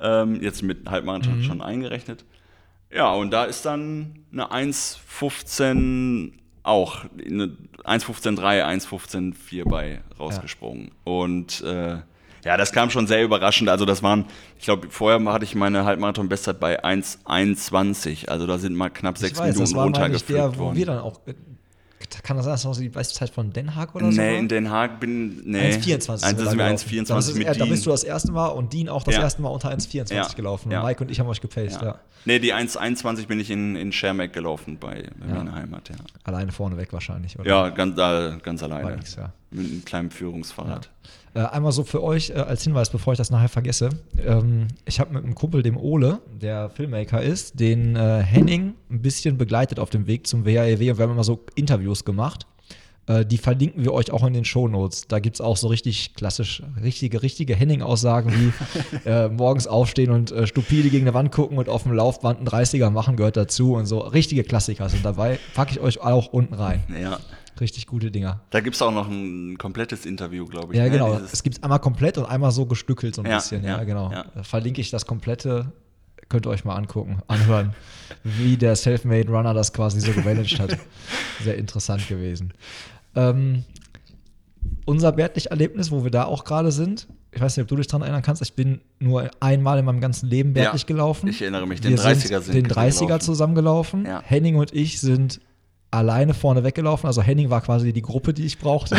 [0.00, 2.24] Ähm, jetzt mit Halbmarathon schon eingerechnet.
[2.92, 10.90] Ja, und da ist dann eine 1,15 auch, eine 1,15,3, 1,15,4 bei rausgesprungen.
[11.04, 11.98] Und äh,
[12.44, 13.68] ja, das kam schon sehr überraschend.
[13.68, 14.24] Also das waren,
[14.58, 18.28] ich glaube, vorher hatte ich meine Halbmarathon-Bestzeit bei 1,21.
[18.28, 20.64] Also da sind mal knapp Ich sechs weiß, das Minuten war ich runtergepflückt der, wo
[20.64, 20.76] worden.
[20.76, 21.20] wir dann auch.
[22.22, 24.20] Kann das sein, dass das noch die Bestzeit von Den Haag oder so?
[24.20, 25.58] Nee, in Den Haag bin nee.
[25.72, 27.06] 1,24 Eins- wir das sind wir da gelaufen.
[27.08, 29.02] Da 1,24 bist du- mit ja, Da bist du das erste Mal und Dean auch
[29.02, 29.22] das Ja.
[29.22, 30.28] erste Mal unter 1,24 Ja.
[30.34, 30.70] gelaufen.
[30.70, 30.82] Ja.
[30.84, 31.88] Mike und ich haben euch gepaced, ja.
[31.88, 32.00] Ja.
[32.26, 35.34] Nee, die 1,21 bin ich in, in Schermeck gelaufen bei, bei Ja.
[35.34, 35.96] meiner Heimat, ja.
[36.24, 37.48] Alleine vorne weg wahrscheinlich, oder?
[37.48, 38.96] Ja, ganz, äh, ganz alleine.
[38.96, 39.32] Nix, ja.
[39.50, 40.90] Mit einem kleinen Führungsfahrrad.
[41.32, 43.88] Äh, einmal so für euch äh, als Hinweis, bevor ich das nachher vergesse.
[44.18, 49.00] Ähm, ich habe mit einem Kumpel, dem Ole, der Filmmaker ist, den äh, Henning ein
[49.00, 52.09] bisschen begleitet auf dem Weg zum WAEW und wir haben immer so Interviews gemacht.
[53.06, 55.08] Äh, die verlinken wir euch auch in den Shownotes.
[55.08, 60.30] Da gibt es auch so richtig klassisch, richtige, richtige Henning-Aussagen wie äh, morgens aufstehen und
[60.32, 63.74] äh, stupide gegen eine Wand gucken und auf dem Laufband einen 30er machen gehört dazu
[63.74, 63.98] und so.
[64.00, 65.38] Richtige Klassiker sind dabei.
[65.54, 66.82] Packe ich euch auch unten rein.
[67.00, 67.18] Ja.
[67.60, 68.40] Richtig gute Dinger.
[68.50, 70.78] Da gibt es auch noch ein komplettes Interview, glaube ich.
[70.78, 70.90] Ja, ne?
[70.90, 71.16] genau.
[71.16, 73.62] Dieses- es gibt einmal komplett und einmal so gestückelt so ein Ja, bisschen.
[73.64, 74.10] Ja, ja, genau.
[74.10, 74.24] ja.
[74.34, 75.70] Da verlinke ich das komplette.
[76.30, 77.74] Könnt ihr euch mal angucken, anhören,
[78.24, 80.78] wie der Selfmade Runner das quasi so gemanagt hat.
[81.44, 82.54] Sehr interessant gewesen.
[83.14, 83.64] Ähm,
[84.86, 88.02] unser Bärtlich-Erlebnis, wo wir da auch gerade sind, ich weiß nicht, ob du dich daran
[88.02, 91.28] erinnern kannst, ich bin nur einmal in meinem ganzen Leben Bärtlich Ja, gelaufen.
[91.28, 93.20] ich erinnere mich, den wir 30er sind den wir 30er gelaufen.
[93.24, 94.04] zusammengelaufen.
[94.06, 94.22] Ja.
[94.24, 95.40] Henning und ich sind
[95.90, 97.06] alleine vorne weggelaufen.
[97.06, 98.96] Also Henning war quasi die Gruppe, die ich brauchte.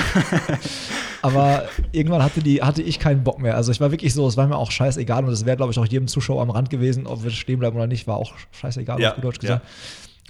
[1.22, 3.56] Aber irgendwann hatte, die, hatte ich keinen Bock mehr.
[3.56, 5.80] Also ich war wirklich so, es war mir auch scheißegal und es wäre, glaube ich,
[5.80, 9.00] auch jedem Zuschauer am Rand gewesen, ob wir stehen bleiben oder nicht, war auch scheißegal,
[9.00, 9.62] Ja, auf gut Deutsch ja.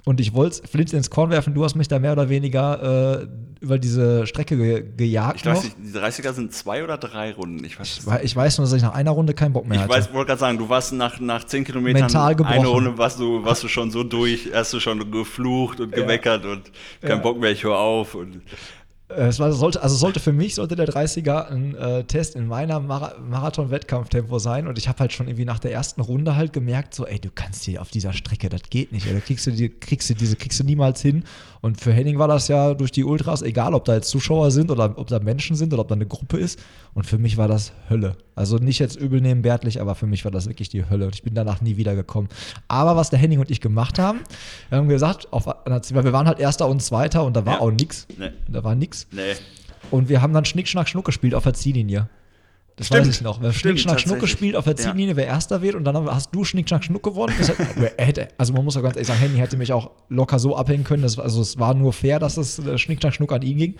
[0.04, 3.26] Und ich wollte Flint ins Korn werfen, du hast mich da mehr oder weniger äh,
[3.60, 7.64] über diese Strecke ge gejagt Ich weiß nicht, die 30er sind zwei oder drei Runden.
[7.64, 9.76] Ich weiß, Ich wei- ich weiß nur, dass ich nach einer Runde keinen Bock mehr
[9.76, 9.92] ich hatte.
[9.94, 12.58] weiß, wollte gerade sagen, du warst nach, nach zehn Kilometern Mental gebrochen.
[12.58, 16.44] eine Runde, warst du, warst du schon so durch, hast du schon geflucht und gemeckert
[16.46, 16.62] und
[17.00, 17.16] kein Ja.
[17.18, 18.16] Bock mehr, ich höre auf.
[18.16, 18.42] Und
[19.16, 22.80] Es war, sollte, also sollte für mich sollte der 30er ein äh, Test in meiner
[22.80, 26.94] Mara Marathon-Wettkampftempo sein und ich habe halt schon irgendwie nach der ersten Runde halt gemerkt,
[26.94, 29.68] so, ey, du kannst hier auf dieser Strecke, das geht nicht, da kriegst du, die,
[29.68, 31.24] kriegst du diese, kriegst du niemals hin.
[31.60, 34.70] Und für Henning war das ja durch die Ultras, egal ob da jetzt Zuschauer sind
[34.72, 36.58] oder ob da Menschen sind oder ob da eine Gruppe ist.
[36.94, 38.16] Und für mich war das Hölle.
[38.34, 41.06] Also nicht jetzt übel nehmen Bärtlich, aber für mich war das wirklich die Hölle.
[41.06, 42.28] Und ich bin danach nie wieder gekommen.
[42.66, 44.20] Aber was der Henning und ich gemacht haben,
[44.70, 47.60] wir haben gesagt, auf, weil wir waren halt Erster und Zweiter und da war Ja.
[47.60, 48.08] auch nix.
[48.18, 48.30] Nee.
[48.48, 48.74] Da war
[49.10, 49.34] nee.
[49.90, 52.08] Und wir haben dann Schnick, Schnack, Schnuck gespielt auf der Ziellinie.
[52.76, 53.02] Das Stimmt.
[53.02, 53.40] weiß ich noch.
[53.40, 54.78] Wir haben Schnick, Schnack, Schnuck gespielt auf der Ja.
[54.80, 55.74] Ziellinie, wer Erster wird.
[55.74, 57.34] Und dann hast du Schnick, Schnack, Schnuck gewonnen.
[57.98, 60.84] Hätte, also man muss auch ganz ehrlich sagen, Henny hätte mich auch locker so abhängen
[60.84, 61.02] können.
[61.02, 63.74] Das, also es war nur fair, dass es äh, Schnick, Schnack, Schnuck an ihn ging.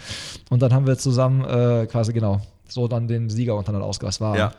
[0.51, 4.53] Und dann haben wir zusammen äh, quasi genau so dann den Sieger untereinander war Ja.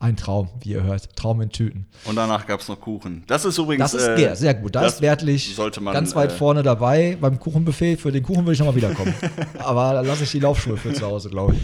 [0.00, 1.16] Ein Traum, wie ihr hört.
[1.16, 1.86] Traum in Tüten.
[2.04, 3.24] Und danach gab es noch Kuchen.
[3.26, 3.90] Das ist übrigens.
[3.92, 4.76] Das ist äh, sehr gut.
[4.76, 7.96] Da das ist Wertlich sollte man, ganz weit äh, vorne dabei beim Kuchenbuffet.
[7.96, 9.12] Für den Kuchen würde ich nochmal wiederkommen.
[9.58, 11.60] Aber da lasse ich die Laufschuhe für zu Hause, glaube ich.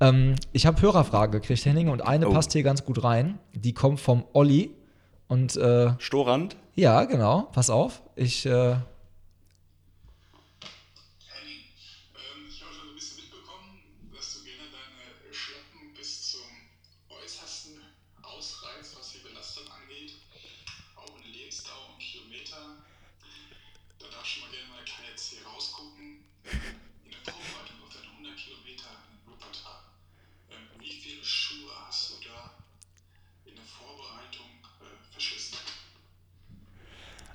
[0.00, 2.32] Ähm, ich habe Hörerfrage gekriegt, Henning, und eine Oh.
[2.32, 3.38] passt hier ganz gut rein.
[3.54, 4.70] Die kommt vom Olli.
[5.28, 6.56] Und äh, Storand.
[6.74, 8.02] ja, genau, pass auf.
[8.16, 8.76] Ich äh,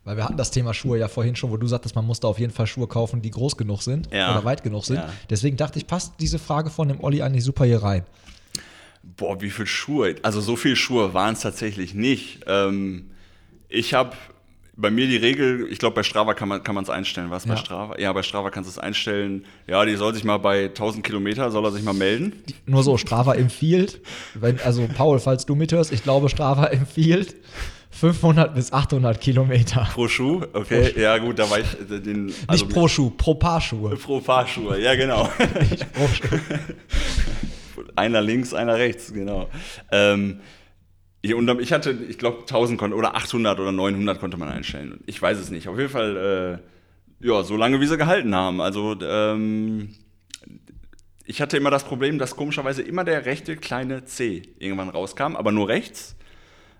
[0.09, 2.27] Weil wir hatten das Thema Schuhe ja vorhin schon, wo du sagtest, man muss da
[2.29, 4.31] auf jeden Fall Schuhe kaufen, die groß genug sind Ja.
[4.31, 4.95] oder weit genug sind.
[4.95, 5.09] Ja.
[5.29, 8.01] Deswegen dachte ich, passt diese Frage von dem Olli eigentlich super hier rein.
[9.03, 10.15] Boah, wie viel Schuhe?
[10.23, 12.39] Also so viele Schuhe waren es tatsächlich nicht.
[12.47, 13.11] Ähm,
[13.67, 14.15] ich habe
[14.75, 17.29] bei mir die Regel, ich glaube bei Strava kann man es einstellen.
[17.29, 17.51] Was Ja.
[17.53, 17.99] bei Strava?
[17.99, 19.45] Ja, bei Strava kannst du es einstellen.
[19.67, 22.33] Ja, die soll sich mal bei 1000 Kilometer, soll er sich mal melden.
[22.65, 24.01] Nur so, Strava empfiehlt,
[24.33, 27.35] wenn, also Paul, falls du mithörst, ich glaube, Strava empfiehlt
[27.91, 29.87] 500 bis 800 Kilometer.
[29.93, 30.93] Pro Schuh, okay.
[30.99, 32.33] Ja gut, da war ich äh, den...
[32.47, 33.95] also Nicht pro Schuh, pro Paar Schuhe.
[33.97, 35.29] Pro Fahrschuhe, ja genau.
[35.69, 36.37] Nicht pro Schuh.
[37.95, 39.49] einer links, einer rechts, genau.
[39.91, 40.39] Ähm,
[41.21, 44.99] Ich, und ich hatte, ich glaube, 1000 kon- oder 800 oder 900 konnte man einstellen.
[45.05, 45.67] Ich weiß es nicht.
[45.67, 46.61] Auf jeden Fall,
[47.21, 48.61] äh, ja, so lange wie sie gehalten haben.
[48.61, 49.95] Also, ähm,
[51.25, 55.51] ich hatte immer das Problem, dass komischerweise immer der rechte kleine C irgendwann rauskam, aber
[55.51, 56.15] nur rechts.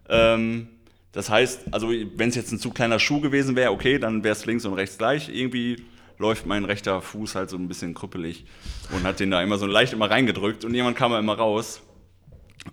[0.08, 0.70] Ähm,
[1.12, 4.34] das heißt, also wenn es jetzt ein zu kleiner Schuh gewesen wäre, okay, dann wäre
[4.34, 5.30] es links und rechts gleich.
[5.30, 5.84] Irgendwie
[6.18, 8.46] läuft mein rechter Fuß halt so ein bisschen krüppelig
[8.92, 11.82] und hat den da immer so leicht immer reingedrückt und irgendwann kam er immer raus.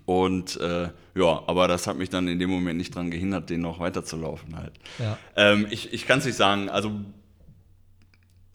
[0.05, 3.63] Und äh, ja, aber das hat mich dann in dem Moment nicht dran gehindert, den
[3.63, 4.73] noch weiterzulaufen halt.
[4.99, 5.17] Ja.
[5.37, 6.69] Ähm, ich ich kann es nicht sagen.
[6.69, 6.91] Also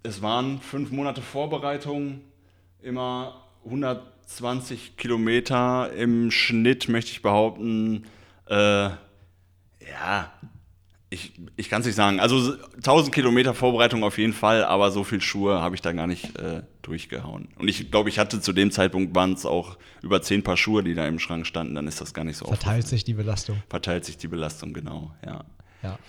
[0.04, 2.22] es waren fünf Monate Vorbereitung,
[2.82, 8.06] immer 120 Kilometer im Schnitt, möchte ich behaupten.
[8.48, 8.90] Äh,
[9.90, 10.32] ja,
[11.14, 12.22] ich, ich kann es nicht sagen.
[12.22, 16.08] Also 1000 Kilometer Vorbereitung auf jeden Fall, aber so viel Schuhe habe ich da gar
[16.08, 17.50] nicht äh, durchgehauen.
[17.60, 20.84] Und ich glaube, ich hatte zu dem Zeitpunkt waren es auch über 10 Paar Schuhe,
[20.84, 21.76] die da im Schrank standen.
[21.76, 23.62] Dann ist das gar nicht so Verteilt sich die Belastung.
[23.70, 25.44] verteilt sich die Belastung, genau, ja.
[25.84, 26.00] Ja.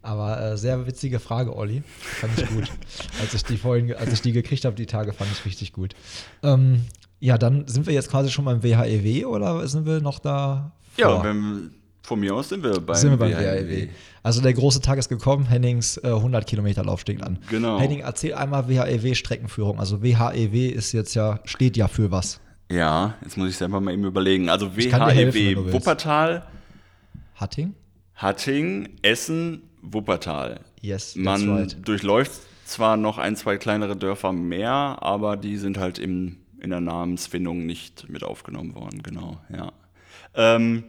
[0.00, 1.82] Aber äh, sehr witzige Frage, Olli.
[1.98, 2.70] Fand ich gut.
[3.20, 5.94] als ich die vorhin, als ich die gekriegt habe, die Tage, fand ich richtig gut.
[6.42, 6.84] Ähm,
[7.20, 10.72] ja, dann sind wir jetzt quasi schon beim WHEW oder sind wir noch da?
[10.96, 11.24] Ja, vor?
[11.24, 11.74] wenn,
[12.06, 13.88] von mir aus sind wir beim, sind wir beim WHEW.
[14.22, 17.38] Also der große Tag ist gekommen, Hennings äh, 100 Kilometer Lauf steht an.
[17.50, 17.80] Genau.
[17.80, 19.80] Henning, erzähl einmal WHEW Streckenführung.
[19.80, 22.40] Also WHEW ist jetzt ja, steht ja für was?
[22.70, 24.48] Ja, jetzt muss ich selber mal eben überlegen.
[24.48, 25.72] Also WHEW willst.
[25.72, 26.46] Wuppertal,
[27.34, 27.74] Hatting?
[28.14, 30.60] Hatting, Essen, Wuppertal.
[30.80, 31.76] Yes, Man right.
[31.86, 36.80] durchläuft zwar noch ein, zwei kleinere Dörfer mehr, aber die sind halt im, in der
[36.80, 39.72] Namensfindung nicht mit aufgenommen worden, genau, ja.
[40.34, 40.84] Ähm,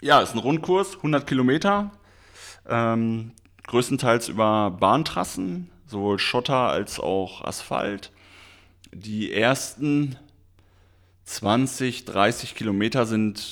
[0.00, 1.90] ja, ist ein Rundkurs, 100 Kilometer,
[2.68, 3.32] ähm,
[3.66, 8.12] größtenteils über Bahntrassen, sowohl Schotter als auch Asphalt.
[8.92, 10.16] Die ersten
[11.24, 13.42] 20, 30 Kilometer sind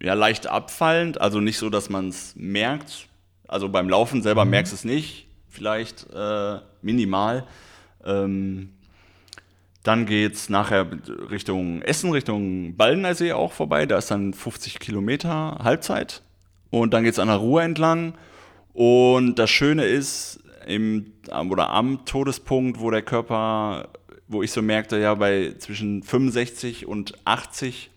[0.00, 3.08] ja leicht abfallend, also nicht so, dass man es merkt.
[3.48, 7.46] Also beim Laufen selber merkst du es nicht, vielleicht äh, minimal.
[8.04, 8.74] Ähm,
[9.82, 10.86] dann geht es nachher
[11.30, 13.86] Richtung Essen, Richtung Baldener See auch vorbei.
[13.86, 16.22] Da ist dann 50 Kilometer Halbzeit.
[16.70, 18.14] Und dann geht es an der Ruhr entlang.
[18.74, 23.88] Und das Schöne ist, im, am- oder am Todespunkt, wo der Körper,
[24.28, 27.90] wo ich so merkte, ja, bei zwischen 65 und 80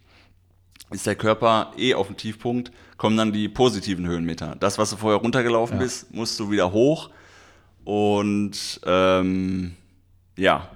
[0.91, 4.55] ist der Körper eh auf dem Tiefpunkt, kommen dann die positiven Höhenmeter.
[4.59, 5.83] Das, was du vorher runtergelaufen Ja.
[5.83, 7.09] bist, musst du wieder hoch.
[7.83, 9.75] Und ähm,
[10.37, 10.69] ja,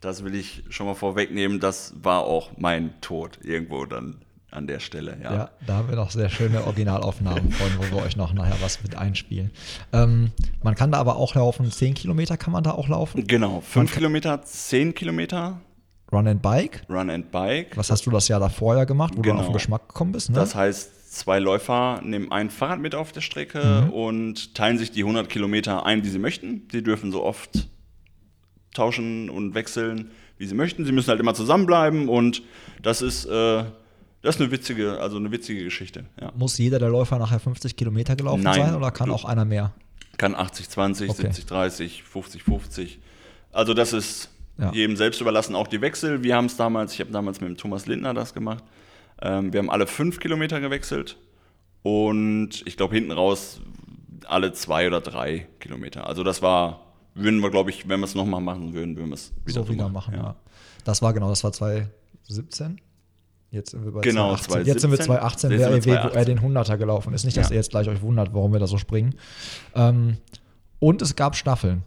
[0.00, 1.60] das will ich schon mal vorwegnehmen.
[1.60, 4.16] Das war auch mein Tod irgendwo dann
[4.50, 5.16] an der Stelle.
[5.22, 8.56] Ja, Ja, da haben wir noch sehr schöne Originalaufnahmen von, wo wir euch noch nachher
[8.60, 9.50] was mit einspielen.
[9.92, 10.32] Ähm,
[10.62, 13.26] man kann da aber auch laufen, 10 Kilometer kann man da auch laufen.
[13.26, 15.60] Genau, 5 Kilometer, 10 Kilometer,
[16.12, 16.82] Run and Bike.
[16.90, 17.76] Run and Bike.
[17.76, 19.38] Was hast du das Jahr davor ja gemacht, wo du Genau.
[19.42, 20.30] auf den Geschmack gekommen bist?
[20.30, 20.34] Ne?
[20.34, 23.90] Das heißt, zwei Läufer nehmen ein Fahrrad mit auf der Strecke Mhm.
[23.90, 26.66] und teilen sich die 100 Kilometer ein, die sie möchten.
[26.72, 27.68] Sie dürfen so oft
[28.74, 30.84] tauschen und wechseln, wie sie möchten.
[30.84, 32.42] Sie müssen halt immer zusammenbleiben und
[32.82, 33.64] das ist, äh,
[34.22, 36.04] das ist eine witzige, also eine witzige Geschichte.
[36.20, 36.32] Ja.
[36.36, 38.60] Muss jeder der Läufer nachher 50 Kilometer gelaufen Nein.
[38.66, 39.72] sein oder kann auch einer mehr?
[40.18, 41.22] Kann 80, 20, Okay.
[41.22, 42.98] 70, 30, 50, 50.
[43.52, 44.70] Also das ist Ja.
[44.72, 46.22] jedem selbst überlassen, auch die Wechsel.
[46.22, 48.62] Wir haben es damals, ich habe damals mit dem Thomas Lindner das gemacht.
[49.22, 51.16] Ähm, wir haben alle fünf Kilometer gewechselt
[51.82, 53.60] und ich glaube hinten raus
[54.26, 56.06] alle zwei oder drei Kilometer.
[56.06, 59.14] Also das war, würden wir, glaube ich, wenn wir es nochmal machen würden, würden wir
[59.14, 60.36] es wieder so wieder machen, ja.
[60.84, 62.80] Das war genau, das war 2017.
[63.50, 64.66] Jetzt sind wir bei Genau, 2018.
[64.66, 65.50] Jetzt sind wir 2018, 2017.
[65.50, 67.24] wer Jetzt sind wir wo er den 100er gelaufen ist.
[67.24, 67.54] Nicht, dass Ja.
[67.54, 69.14] ihr jetzt gleich euch wundert, warum wir da so springen.
[69.74, 70.18] Ähm,
[70.78, 71.82] und es gab Staffeln.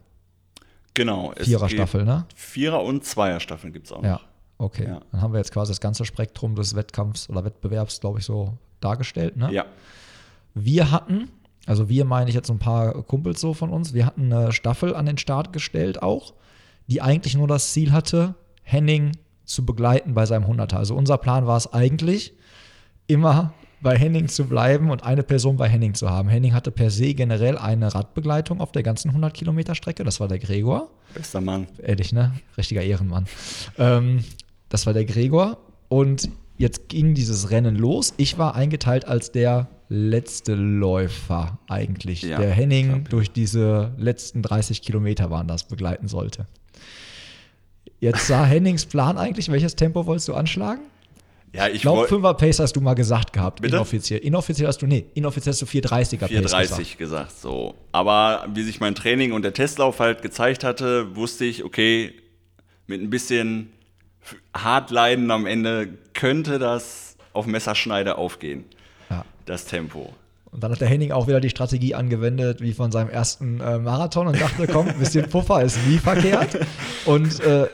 [0.93, 1.33] Genau.
[1.39, 2.25] Vierer-Staffel, ne?
[2.35, 4.03] Vierer- und Zweier-Staffeln gibt es auch.
[4.03, 4.19] Ja,
[4.57, 4.85] okay.
[4.87, 5.01] Ja.
[5.11, 8.57] Dann haben wir jetzt quasi das ganze Spektrum des Wettkampfs oder Wettbewerbs, glaube ich, so
[8.81, 9.37] dargestellt.
[9.37, 9.51] Ne?
[9.51, 9.65] Ja.
[10.53, 11.29] Wir hatten,
[11.65, 14.51] also wir meine ich jetzt so ein paar Kumpels so von uns, wir hatten eine
[14.51, 16.33] Staffel an den Start gestellt auch,
[16.87, 19.13] die eigentlich nur das Ziel hatte, Henning
[19.45, 20.75] zu begleiten bei seinem 100er.
[20.75, 22.33] Also unser Plan war es eigentlich,
[23.07, 26.29] immer bei Henning zu bleiben und eine Person bei Henning zu haben.
[26.29, 30.29] Henning hatte per se generell eine Radbegleitung auf der ganzen 100 Kilometer Strecke, das war
[30.29, 30.89] der Gregor.
[31.13, 31.67] Bester Mann.
[31.81, 32.33] Ehrlich, ne?
[32.57, 33.25] Richtiger Ehrenmann.
[33.77, 34.23] Ähm,
[34.69, 35.57] das war der Gregor.
[35.89, 38.13] Und jetzt ging dieses Rennen los.
[38.17, 42.99] Ich war eingeteilt als der letzte Läufer eigentlich, Ja, der Henning klar.
[43.09, 46.47] durch diese letzten 30 Kilometer waren das begleiten sollte.
[47.99, 50.81] Jetzt sah Hennings Plan eigentlich, welches Tempo wolltest du anschlagen?
[51.55, 53.75] Ja, Ich glaube, wollte 5er Pace hast du mal gesagt gehabt, Bitte?
[53.75, 54.19] inoffiziell.
[54.21, 57.75] Inoffiziell hast du, nee, inoffiziell hast du 430er Pace 430 gesagt, so.
[57.91, 62.13] Aber wie sich mein Training und der Testlauf halt gezeigt hatte, wusste ich, okay,
[62.87, 63.69] mit ein bisschen
[64.55, 68.65] Hartleiden am Ende könnte das auf Messerschneide aufgehen.
[69.09, 69.25] Ja.
[69.45, 70.13] das Tempo.
[70.51, 73.79] Und dann hat der Henning auch wieder die Strategie angewendet, wie von seinem ersten äh,
[73.79, 76.59] Marathon und dachte, komm, ein bisschen Puffer ist nie verkehrt.
[77.05, 77.67] Und äh,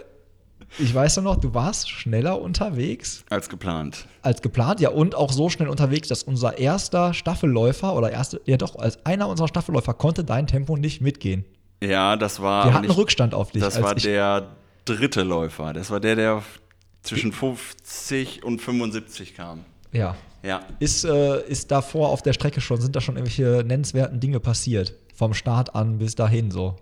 [0.78, 4.06] ich weiß ja noch, du warst schneller unterwegs Als geplant.
[4.22, 8.56] als geplant, ja, und auch so schnell unterwegs, dass unser erster Staffelläufer oder erste, ja
[8.56, 11.44] doch, als einer unserer Staffelläufer konnte dein Tempo nicht mitgehen.
[11.84, 12.66] Ja, das war.
[12.66, 13.62] Wir hatten nicht- Rückstand auf dich.
[13.62, 14.48] Das war ich, der
[14.96, 15.74] dritte Läufer.
[15.74, 16.44] Das war der, der
[17.02, 19.66] zwischen 50 und 75 kam.
[19.92, 20.16] Ja.
[20.44, 20.62] Ja.
[20.80, 24.94] Ist, äh, ist davor auf der Strecke schon, sind da schon irgendwelche nennenswerten Dinge passiert?
[25.14, 26.78] Vom Start an bis dahin so.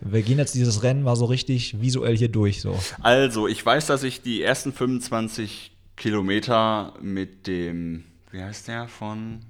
[0.00, 2.60] Wir gehen jetzt dieses Rennen mal so richtig visuell hier durch.
[2.60, 2.78] So.
[3.02, 9.40] Also, ich weiß, dass ich die ersten 25 Kilometer mit dem, wie heißt der von,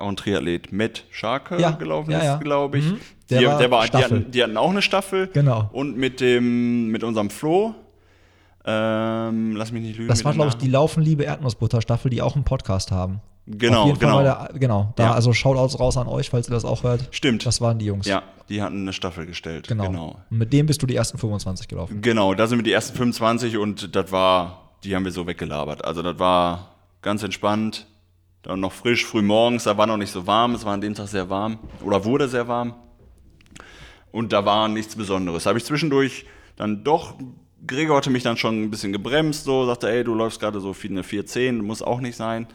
[0.00, 2.34] auch ein Triathlet, Matt Scharke Ja, gelaufen ja, ja.
[2.34, 2.86] ist, glaube ich.
[2.86, 3.00] Mhm.
[3.30, 5.28] Der Die, war der war, die, hatten, die hatten auch eine Staffel.
[5.32, 5.68] Genau.
[5.72, 7.74] Und mit dem, mit unserem Flo,
[8.64, 10.08] ähm, lass mich nicht lügen.
[10.08, 13.20] Das war, glaube ich, die Laufen Liebe Erdnussbutter Staffel, die auch einen Podcast haben.
[13.46, 14.14] Genau, Auf jeden genau.
[14.16, 14.92] Fall der, genau.
[14.96, 15.12] Da, Ja.
[15.14, 17.08] Also Shoutouts raus an euch, falls ihr das auch hört.
[17.10, 17.46] Stimmt.
[17.46, 18.06] Das waren die Jungs.
[18.06, 19.66] Ja, die hatten eine Staffel gestellt.
[19.66, 19.86] Genau.
[19.86, 20.16] genau.
[20.30, 22.00] Und mit dem bist du die ersten 25 gelaufen.
[22.02, 25.84] Genau, da sind wir die ersten 25 und das war, die haben wir so weggelabert.
[25.84, 26.68] Also das war
[27.02, 27.86] ganz entspannt,
[28.42, 30.94] dann noch frisch, früh morgens, da war noch nicht so warm, es war an dem
[30.94, 32.74] Tag sehr warm oder wurde sehr warm.
[34.12, 35.46] Und da war nichts Besonderes.
[35.46, 36.26] Habe ich zwischendurch
[36.56, 37.14] dann doch,
[37.66, 40.72] Gregor hatte mich dann schon ein bisschen gebremst, so, sagte, ey, du läufst gerade so
[40.72, 42.46] viel eine 410, muss auch nicht sein.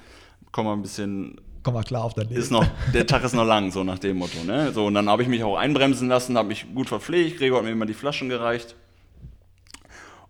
[0.51, 2.39] Komm mal ein bisschen Komm mal klar auf dein Leben.
[2.39, 4.43] ist noch, der Tag ist noch lang, so nach dem Motto.
[4.43, 4.71] Ne?
[4.71, 7.65] So, und dann habe ich mich auch einbremsen lassen, habe mich gut verpflegt, Gregor hat
[7.65, 8.75] mir immer die Flaschen gereicht.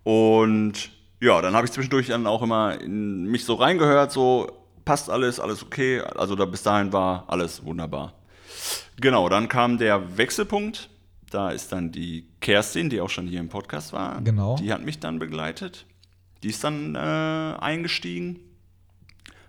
[0.03, 4.49] Und ja, dann habe ich zwischendurch dann auch immer in mich so reingehört, so
[4.86, 5.99] passt alles, alles okay.
[5.99, 8.13] Also da bis dahin war alles wunderbar.
[9.01, 10.89] Genau, dann kam der Wechselpunkt.
[11.29, 14.21] Da ist dann die Kerstin, die auch schon hier im Podcast war.
[14.21, 14.55] Genau.
[14.57, 15.86] Die hat mich dann begleitet.
[16.43, 18.39] Die ist dann äh, eingestiegen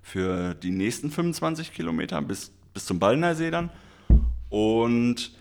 [0.02, 3.70] für die nächsten 25 Kilometer bis, bis zum Ballnersee dann.
[4.48, 5.32] Und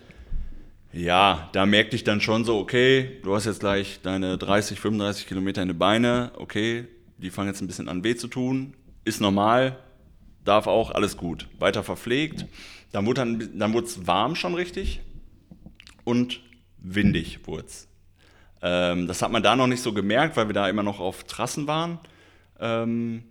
[0.92, 5.26] ja, da merkte ich dann schon so, okay, du hast jetzt gleich deine 30, 35
[5.26, 6.86] Kilometer in die Beine, okay,
[7.18, 8.74] die fangen jetzt ein bisschen an weh zu tun,
[9.04, 9.78] ist normal,
[10.46, 11.48] darf auch, alles gut.
[11.58, 12.46] Weiter verpflegt.
[12.92, 15.00] Dann wurde dann, dann es warm schon richtig
[16.04, 16.40] und
[16.78, 17.88] windig wurde es.
[18.62, 21.24] Ähm, das hat man da noch nicht so gemerkt, weil wir da immer noch auf
[21.24, 21.98] Trassen waren.
[22.58, 23.24] Ähm,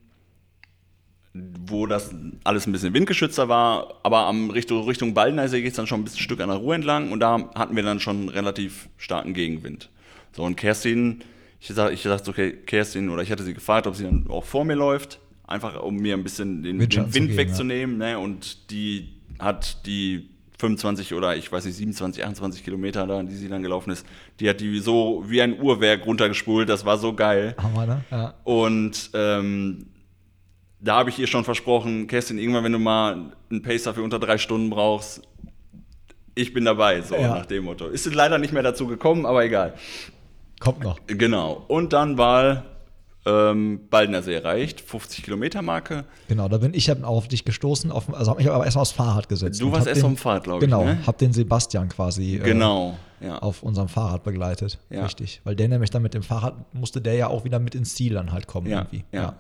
[1.67, 5.87] wo das alles ein bisschen windgeschützter war, aber am Richtung, Richtung Ballnersee geht es dann
[5.87, 8.87] schon ein bisschen Stück an der Ruhr entlang und da hatten wir dann schon relativ
[8.97, 9.89] starken Gegenwind.
[10.31, 11.23] So, und Kerstin,
[11.59, 14.45] ich sag, ich dachte, okay, Kerstin, oder ich hatte sie gefragt, ob sie dann auch
[14.45, 18.17] vor mir läuft, einfach um mir ein bisschen den, den Wind wegzunehmen, ne?
[18.19, 23.49] und die hat die 25 oder ich weiß nicht, 27, 28 Kilometer da, die sie
[23.49, 24.05] dann gelaufen ist,
[24.39, 27.55] die hat die so wie ein Uhrwerk runtergespult, das war so geil.
[27.61, 28.05] Hammer, ne?
[28.09, 28.33] Ja.
[28.45, 29.87] Und ähm,
[30.79, 34.19] da habe ich ihr schon versprochen, Kerstin, irgendwann, wenn du mal einen Pacer für unter
[34.19, 35.21] drei Stunden brauchst,
[36.35, 37.29] ich bin dabei, so Ja.
[37.35, 37.87] nach dem Motto.
[37.87, 39.73] Ist leider nicht mehr dazu gekommen, aber egal.
[40.59, 40.99] Kommt noch.
[41.07, 41.63] Genau.
[41.67, 42.63] Und dann war
[43.25, 46.05] ähm, Baldnersee erreicht, 50 Kilometer Marke.
[46.27, 48.83] Genau, da bin ich hab auch auf dich gestoßen, auf, also habe mich aber erstmal
[48.83, 49.59] aufs Fahrrad gesetzt.
[49.61, 50.99] Du warst erst den- auf dem Fahrrad, glaube ich, Genau, ne?
[51.07, 52.97] hab den Sebastian quasi äh, Genau.
[53.21, 53.39] Ja.
[53.39, 54.77] auf unserem Fahrrad begleitet.
[54.91, 55.03] Ja.
[55.05, 55.41] Richtig.
[55.43, 58.13] Weil der nämlich dann mit dem Fahrrad musste der ja auch wieder mit ins Ziel
[58.13, 59.03] dann halt kommen Ja, irgendwie.
[59.11, 59.35] ja.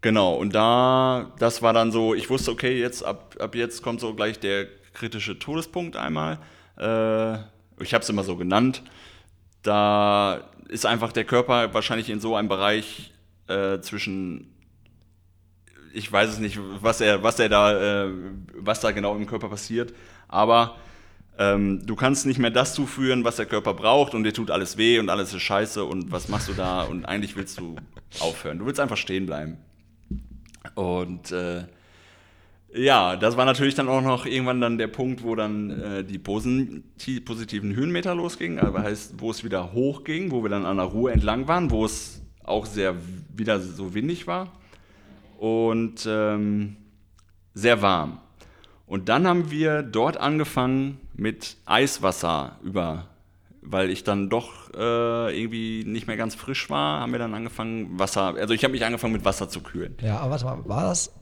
[0.00, 4.00] Genau, und da, das war dann so, ich wusste, okay, jetzt ab, ab jetzt kommt
[4.00, 6.38] so gleich der kritische Todespunkt einmal.
[6.78, 7.34] Äh,
[7.82, 8.82] ich habe es immer so genannt.
[9.64, 13.12] Da ist einfach der Körper wahrscheinlich in so einem Bereich
[13.48, 14.54] äh, zwischen,
[15.92, 18.10] ich weiß es nicht, was er, was er da, äh,
[18.54, 19.92] was da genau im Körper passiert,
[20.28, 20.76] aber
[21.38, 24.76] ähm, du kannst nicht mehr das zuführen, was der Körper braucht und dir tut alles
[24.76, 27.76] weh und alles ist scheiße und was machst du da und eigentlich willst du
[28.20, 28.58] aufhören.
[28.58, 29.58] Du willst einfach stehen bleiben.
[30.74, 31.64] Und äh,
[32.74, 36.18] ja, das war natürlich dann auch noch irgendwann dann der Punkt, wo dann äh, die
[36.18, 36.82] posi-
[37.24, 41.12] positiven Höhenmeter losgingen, aber heißt, wo es wieder hochging, wo wir dann an der Ruhe
[41.12, 42.96] entlang waren, wo es auch sehr
[43.34, 44.52] wieder so windig war
[45.38, 46.76] und ähm,
[47.54, 48.18] sehr warm.
[48.86, 53.08] Und dann haben wir dort angefangen mit Eiswasser über,
[53.62, 57.98] weil ich dann doch äh, irgendwie nicht mehr ganz frisch war, haben wir dann angefangen,
[57.98, 59.96] Wasser, also ich habe mich angefangen mit Wasser zu kühlen.
[60.02, 61.12] Ja, aber warte mal, war das,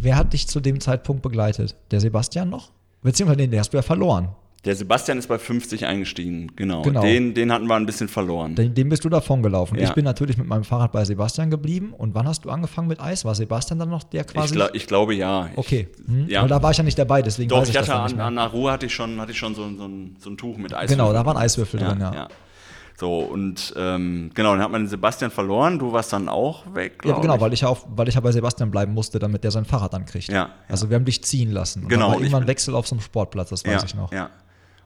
[0.00, 1.76] wer hat dich zu dem Zeitpunkt begleitet?
[1.90, 2.70] Der Sebastian noch?
[3.02, 4.28] Beziehungsweise den, den hast du ja verloren.
[4.64, 6.82] Der Sebastian ist bei 50 eingestiegen, genau.
[6.82, 7.00] Genau.
[7.00, 8.56] Den, den hatten wir ein bisschen verloren.
[8.56, 9.78] Den, dem bist du davon gelaufen.
[9.78, 9.84] Ja.
[9.84, 11.94] Ich bin natürlich mit meinem Fahrrad bei Sebastian geblieben.
[11.96, 13.24] Und wann hast du angefangen mit Eis?
[13.24, 14.54] War Sebastian dann noch der ich, quasi?
[14.54, 15.50] gla ich glaube ja.
[15.52, 15.88] Ich, okay.
[16.06, 16.28] Hm?
[16.28, 16.42] Ja.
[16.42, 18.34] Weil da war ich ja nicht dabei, deswegen Doch, weiß ich ich das hatte an,
[18.34, 18.42] mehr.
[18.42, 20.74] an Ruhe hatte ich schon, hatte ich schon so, so, ein, so ein Tuch mit
[20.74, 20.90] Eis.
[20.90, 22.26] Genau, da waren Eiswürfel drin, ja.
[22.98, 27.02] So, und ähm, genau, dann hat man den Sebastian verloren, du warst dann auch weg,
[27.04, 27.40] Ja, genau, ich.
[27.42, 29.92] weil ich ja auf, weil ich ja bei Sebastian bleiben musste, damit der sein Fahrrad
[29.92, 30.28] dann kriegt.
[30.28, 31.82] Ja, Also wir haben dich ziehen lassen.
[31.82, 34.12] Und Genau, Da war bin- Wechsel auf so einem Sportplatz, das weiß ja, ich noch.
[34.12, 34.30] Ja.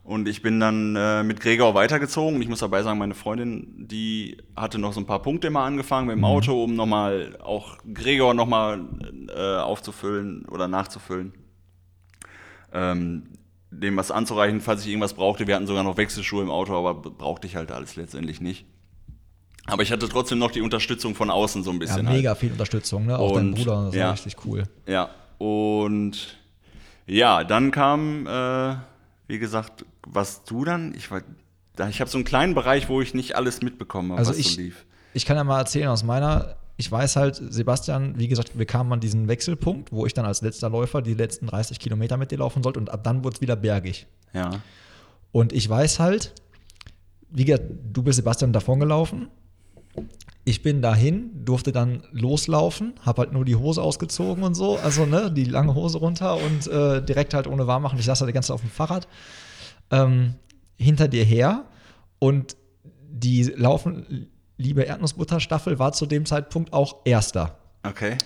[0.02, 2.42] Und ich bin dann äh, mit Gregor weitergezogen.
[2.42, 6.08] Ich muss dabei sagen, meine Freundin, die hatte noch so ein paar Punkte immer angefangen
[6.08, 8.80] mit dem Auto, um nochmal auch Gregor nochmal
[9.28, 11.32] äh, aufzufüllen oder nachzufüllen.
[12.72, 13.24] Ähm,
[13.70, 15.46] dem was anzureichen, falls ich irgendwas brauchte.
[15.46, 18.66] Wir hatten sogar noch Wechselschuhe im Auto, aber brauchte ich halt alles letztendlich nicht.
[19.66, 22.06] Aber ich hatte trotzdem noch die Unterstützung von außen so ein Ja, bisschen.
[22.08, 22.16] halt.
[22.16, 23.18] mega viel Unterstützung, ne?
[23.18, 24.06] Auch dein Und, Bruder, das ja.
[24.06, 24.64] war richtig cool.
[24.86, 26.36] Ja, und
[27.06, 28.76] ja, dann kam, äh,
[29.28, 31.22] wie gesagt, was du dann, ich war,
[31.76, 34.38] da, ich habe so einen kleinen Bereich, wo ich nicht alles mitbekommen habe, Also was
[34.38, 34.84] ich, so lief.
[35.14, 38.90] ich kann ja mal erzählen aus meiner, ich weiß halt, Sebastian, wie gesagt, wir kamen
[38.94, 42.38] an diesen Wechselpunkt, wo ich dann als letzter Läufer die letzten 30 Kilometer mit dir
[42.38, 44.06] laufen sollte und ab dann wurde es wieder bergig.
[44.32, 44.50] Ja,
[45.30, 46.32] Und ich weiß halt,
[47.30, 49.28] wie gesagt, du bist Sebastian davon gelaufen.
[50.44, 55.04] Ich bin dahin, durfte dann loslaufen, habe halt nur die Hose ausgezogen und so, also
[55.04, 57.98] ne, die lange Hose runter und äh, direkt halt ohne warm machen.
[57.98, 59.06] Ich saß da die ganze Zeit auf dem Fahrrad
[59.90, 60.34] ähm,
[60.78, 61.66] hinter dir her
[62.18, 62.56] und
[63.10, 64.29] die laufen,
[64.60, 67.58] liebe Erdnussbutter-Staffel war zu dem Zeitpunkt auch erster.
[67.82, 68.16] okay.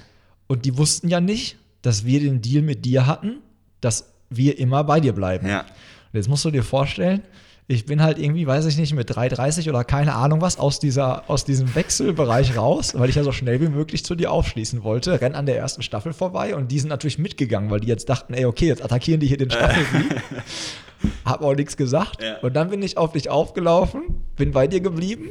[0.46, 3.38] Und die wussten ja nicht, dass wir den Deal mit dir hatten,
[3.80, 5.48] dass wir immer bei dir bleiben.
[5.48, 5.66] Ja, Und
[6.12, 7.22] jetzt musst du dir vorstellen,
[7.66, 11.28] ich bin halt irgendwie, weiß ich nicht, mit 3,30 oder keine Ahnung was aus, dieser,
[11.30, 15.22] aus diesem Wechselbereich raus, weil ich ja so schnell wie möglich zu dir aufschließen wollte,
[15.22, 18.34] renn an der ersten Staffel vorbei und die sind natürlich mitgegangen, weil die jetzt dachten,
[18.34, 20.22] ey, okay, jetzt attackieren die hier den Staffelsieg.
[21.24, 22.22] Hab auch nichts gesagt.
[22.22, 22.38] Ja.
[22.40, 24.02] Und dann bin ich auf dich aufgelaufen,
[24.36, 25.30] bin bei dir geblieben.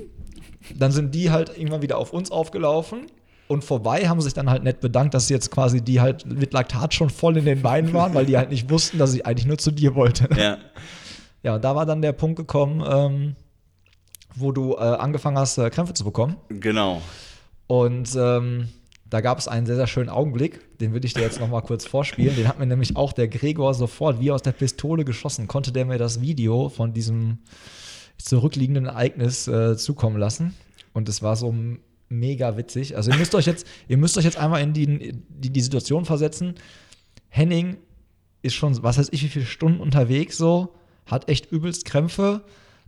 [0.76, 3.08] Dann sind die halt irgendwann wieder auf uns aufgelaufen.
[3.48, 6.94] Und vorbei haben sich dann halt nett bedankt, dass jetzt quasi die halt mit Laktat
[6.94, 9.58] schon voll in den Beinen waren, weil die halt nicht wussten, dass ich eigentlich nur
[9.58, 10.30] zu dir wollte.
[10.38, 10.58] ja,
[11.44, 13.36] Ja, da war dann der Punkt gekommen, ähm,
[14.34, 16.38] wo du äh, angefangen hast, äh, Krämpfe zu bekommen.
[16.50, 17.02] genau.
[17.68, 18.70] Und ähm,
[19.14, 21.62] da gab es einen sehr, sehr schönen Augenblick, den will ich dir jetzt noch mal
[21.62, 22.36] kurz vorspielen.
[22.36, 25.86] Den hat mir nämlich auch der Gregor sofort wie aus der Pistole geschossen, konnte der
[25.86, 27.38] mir das Video von diesem
[28.18, 30.54] zurückliegenden Ereignis äh, zukommen lassen.
[30.94, 31.54] Und es war so
[32.10, 32.96] mega witzig.
[32.96, 36.06] Also ihr müsst euch jetzt, ihr müsst euch jetzt einmal in die, die, die Situation
[36.06, 36.56] versetzen.
[37.30, 37.78] Henning
[38.42, 42.44] ist schon, was weiß ich, wie viele Stunden unterwegs so, hat echt übelst Krämpfe.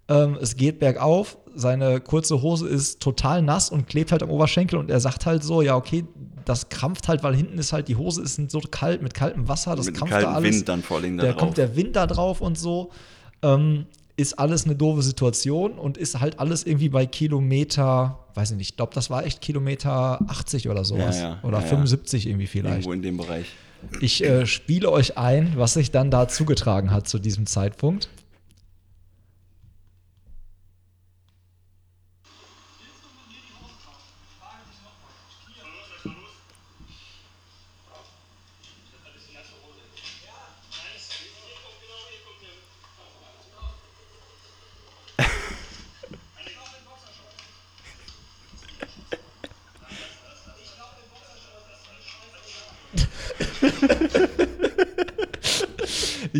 [0.08, 4.78] Ähm, es geht bergauf, seine kurze Hose ist total nass und klebt halt am Oberschenkel
[4.78, 6.04] und er sagt halt so, ja, okay,
[6.44, 9.76] das krampft halt, weil hinten ist halt die Hose ist so kalt mit kaltem Wasser,
[9.76, 10.58] das Mit krampft da alles.
[10.58, 11.40] Wind dann vor allem da Da drauf.
[11.40, 12.92] kommt der Wind da drauf und so.
[13.42, 18.57] Ähm, ist alles eine doofe Situation und ist halt alles irgendwie bei Kilometer, weiß ich
[18.57, 21.20] nicht, ich glaube, das war echt Kilometer 80 oder sowas.
[21.20, 21.70] Ja, ja, oder ja, ja.
[21.70, 22.76] 75 irgendwie vielleicht.
[22.76, 23.47] Irgendwo in dem Bereich.
[24.01, 28.09] Ich äh, spiele euch ein, was sich dann da zugetragen hat zu diesem Zeitpunkt.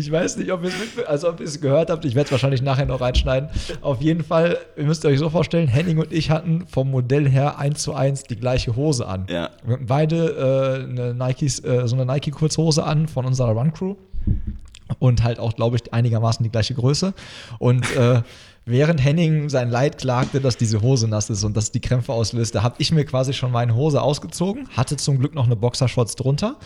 [0.06, 2.04] Ich weiß nicht, ob ihr es also ob ihr es gehört habt.
[2.04, 3.48] Ich werde es wahrscheinlich nachher noch reinschneiden.
[3.80, 7.58] Auf jeden Fall, ihr müsst euch so vorstellen, Henning und ich hatten vom Modell her
[7.58, 9.26] eins zu eins die gleiche Hose an.
[9.28, 9.50] Ja.
[9.64, 13.96] Wir hatten beide äh, eine Nikes, äh, so eine Nike-Kurzhose an von unserer Run-Crew.
[15.00, 17.12] Und halt auch, glaube ich, einigermaßen die gleiche Größe.
[17.58, 18.22] Und äh,
[18.66, 22.54] während Henning sein Leid klagte, dass diese Hose nass ist und dass die Krämpfe auslöst,
[22.54, 26.16] da habe ich mir quasi schon meine Hose ausgezogen, hatte zum Glück noch eine Boxershorts
[26.16, 26.56] drunter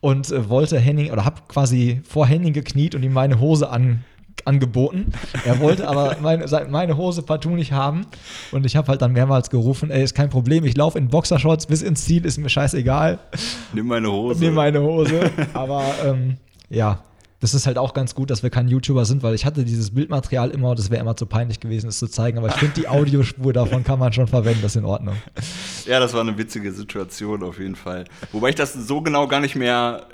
[0.00, 4.04] und äh, wollte Henning oder habe quasi vor Henning gekniet und ihm meine Hose an,
[4.44, 5.12] angeboten.
[5.44, 8.06] Er wollte aber meine, meine Hose partout nicht haben
[8.52, 11.66] und ich habe halt dann mehrmals gerufen, ey, ist kein Problem, ich laufe in Boxershorts
[11.66, 13.18] bis ins Ziel, ist mir scheißegal
[13.72, 14.38] Nimm meine Hose.
[14.38, 15.30] mir meine Hose.
[15.54, 16.36] Aber ähm,
[16.68, 17.02] ja,
[17.40, 19.92] das ist halt auch ganz gut, dass wir kein YouTuber sind, weil ich hatte dieses
[19.94, 22.38] Bildmaterial immer und es wäre immer zu peinlich gewesen, es zu zeigen.
[22.38, 25.16] Aber ich finde, die Audiospur davon kann man schon verwenden, das ist in Ordnung.
[25.86, 28.04] Ja, das war eine witzige Situation auf jeden Fall.
[28.32, 30.06] Wobei ich das so genau gar nicht mehr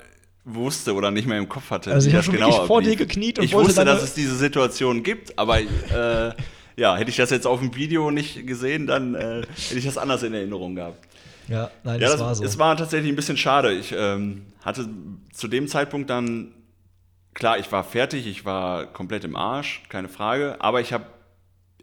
[0.43, 1.91] wusste oder nicht mehr im Kopf hatte.
[1.91, 4.35] Also ich hab das schon genau vor dir gekniet und Ich wusste, dass es diese
[4.35, 6.31] Situation gibt, aber äh,
[6.77, 9.97] ja, hätte ich das jetzt auf dem Video nicht gesehen, dann äh, hätte ich das
[9.97, 11.07] anders in Erinnerung gehabt.
[11.47, 12.43] Ja, nein, Ja, das, das, war so.
[12.43, 13.73] es war tatsächlich ein bisschen schade.
[13.73, 14.87] Ich ähm, hatte
[15.33, 16.49] zu dem Zeitpunkt dann,
[17.35, 21.05] klar, ich war fertig, ich war komplett im Arsch, keine Frage, aber ich habe,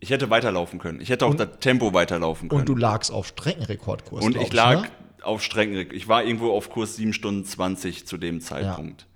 [0.01, 1.01] ich hätte weiterlaufen können.
[1.01, 2.63] Ich hätte auch das Tempo weiterlaufen können.
[2.63, 4.25] und du lagst auf Streckenrekordkurs.
[4.25, 4.89] Und ich lag Ne?
[5.23, 9.07] auf Strecken, ich war irgendwo auf Kurs 7 Stunden 20 zu dem Zeitpunkt.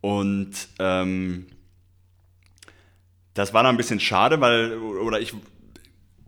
[0.00, 0.50] Und
[0.80, 1.46] ähm,
[3.34, 5.34] das war dann ein bisschen schade, weil, oder ich,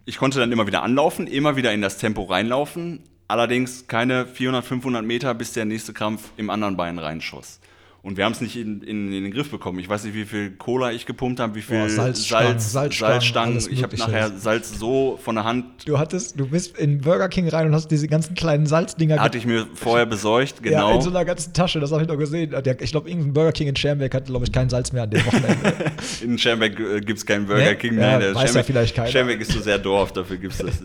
[0.05, 4.64] ich konnte dann immer wieder anlaufen, immer wieder in das Tempo reinlaufen, allerdings keine 400,
[4.64, 7.61] 500 Meter, bis der nächste Krampf im anderen Bein reinschoss.
[8.01, 9.80] Und wir haben es nicht in, in, in den Griff bekommen.
[9.80, 13.59] Ich weiß nicht, wie viel Cola ich gepumpt habe, wie viel Boah, Salzstangen, Salz, Salzstangen,
[13.70, 17.49] Ich habe nachher Salz so von der Hand, Du hattest, du bist in Burger King
[17.49, 20.94] rein und hast diese ganzen kleinen Salzdinger hatte ich mir vorher besorgt, Ja, genau.
[20.94, 22.55] in so einer ganzen Tasche, das habe ich noch gesehen.
[22.80, 25.26] Ich glaube, irgendein Burger King in Schermbeck hatte, glaube ich, kein Salz mehr an dem
[25.26, 25.74] Wochenende.
[26.22, 27.74] In Schermbeck äh, gibt es keinen Burger Nee?
[27.74, 28.18] King Ja, mehr.
[28.20, 29.09] Der weiß ja Schermbeck, vielleicht keiner.
[29.09, 30.82] Schermbeck ist so sehr Dorf, dafür gibt es das.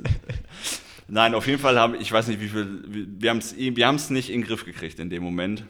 [1.07, 3.87] Nein, auf jeden Fall haben, ich weiß nicht, wie viel, wir- wir haben es wir
[3.87, 5.63] haben's nicht in den Griff gekriegt in dem Moment.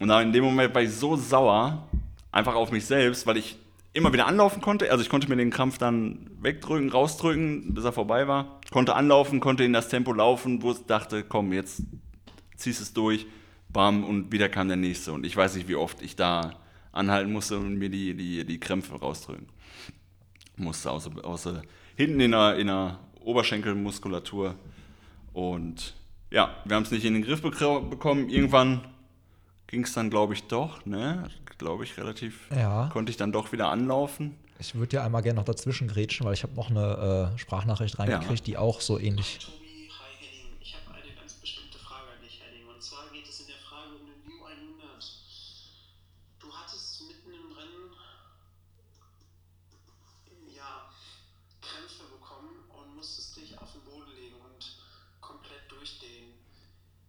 [0.00, 1.88] Und in dem Moment war ich so sauer,
[2.30, 3.56] einfach auf mich selbst, weil ich
[3.92, 4.90] immer wieder anlaufen konnte.
[4.90, 8.60] Also ich konnte mir den Krampf dann wegdrücken, rausdrücken, bis er vorbei war.
[8.70, 11.82] Konnte anlaufen, konnte in das Tempo laufen, wo ich dachte, komm, jetzt
[12.56, 13.26] ziehst es durch,
[13.68, 15.12] bam, und wieder kam der nächste.
[15.12, 16.52] Und ich weiß nicht, wie oft ich da
[16.92, 19.48] anhalten musste und mir die, die, die Krämpfe rausdrücken
[20.56, 21.62] musste, außer, außer
[21.96, 24.54] hinten in der, in der Oberschenkelmuskulatur.
[25.32, 25.94] Und
[26.30, 28.28] ja, wir haben es nicht in den Griff bekommen.
[28.28, 28.80] Irgendwann
[29.68, 31.30] ging es dann, glaube ich, doch, ne?
[31.58, 32.50] Glaube ich, relativ.
[32.50, 32.88] Ja.
[32.92, 34.34] Konnte ich dann doch wieder anlaufen.
[34.58, 37.98] Ich würde ja einmal gerne noch dazwischen grätschen, weil ich habe noch eine äh, Sprachnachricht
[37.98, 39.38] reingekriegt, die auch so ähnlich.
[39.38, 40.56] Tobi, hi Henning.
[40.60, 42.66] Ich habe eine ganz bestimmte Frage an dich, Henning.
[42.66, 44.82] Und zwar geht es in der Frage um den View 100.
[46.40, 47.94] Du hattest mitten im Rennen
[50.56, 50.90] ja,
[51.62, 54.74] Krämpfe bekommen und musstest dich auf den Boden legen und
[55.20, 56.34] komplett durchdehnen.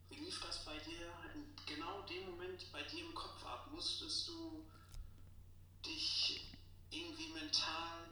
[0.09, 3.69] Wie lief das bei dir in genau dem Moment bei dir im Kopf ab?
[3.73, 4.65] Musstest du
[5.85, 6.45] dich
[6.91, 8.09] irgendwie mental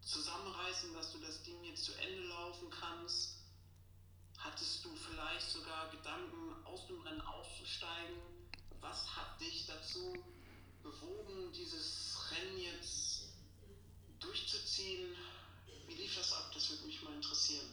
[0.00, 3.36] zusammenreißen, dass du das Ding jetzt zu Ende laufen kannst?
[4.38, 8.18] Hattest du vielleicht sogar Gedanken, aus dem Rennen auszusteigen?
[8.80, 10.14] Was hat dich dazu
[10.82, 13.26] bewogen, dieses Rennen jetzt
[14.18, 15.14] durchzuziehen?
[15.86, 16.50] Wie lief das ab?
[16.52, 17.66] Das würde mich mal interessieren.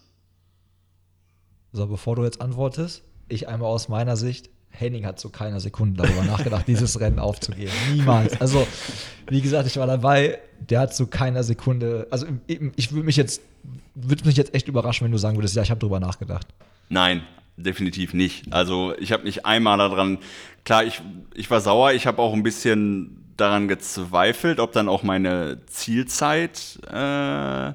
[1.72, 4.51] So, bevor du jetzt antwortest, ich einmal aus meiner Sicht.
[4.74, 7.71] Henning hat zu keiner Sekunde darüber nachgedacht, dieses Rennen aufzugeben.
[7.93, 8.39] Niemals.
[8.41, 8.67] Also,
[9.30, 12.07] wie gesagt, ich war dabei, der hat zu keiner Sekunde.
[12.09, 13.41] Also, ich würde mich jetzt,
[13.95, 16.47] würde mich jetzt echt überraschen, wenn du sagen würdest, ja, ich habe drüber nachgedacht.
[16.89, 17.21] Nein,
[17.55, 18.51] definitiv nicht.
[18.51, 20.17] Also ich habe nicht einmal daran,
[20.65, 21.01] klar, ich,
[21.34, 26.80] ich war sauer, ich habe auch ein bisschen daran gezweifelt, ob dann auch meine Zielzeit,
[26.91, 27.74] äh,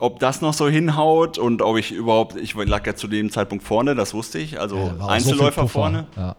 [0.00, 3.64] ob das noch so hinhaut und ob ich überhaupt, ich lag ja zu dem Zeitpunkt
[3.64, 5.68] vorne, das wusste ich, also Ja, so Einzelläufer Puffer.
[5.68, 6.06] vorne.
[6.16, 6.36] Ja.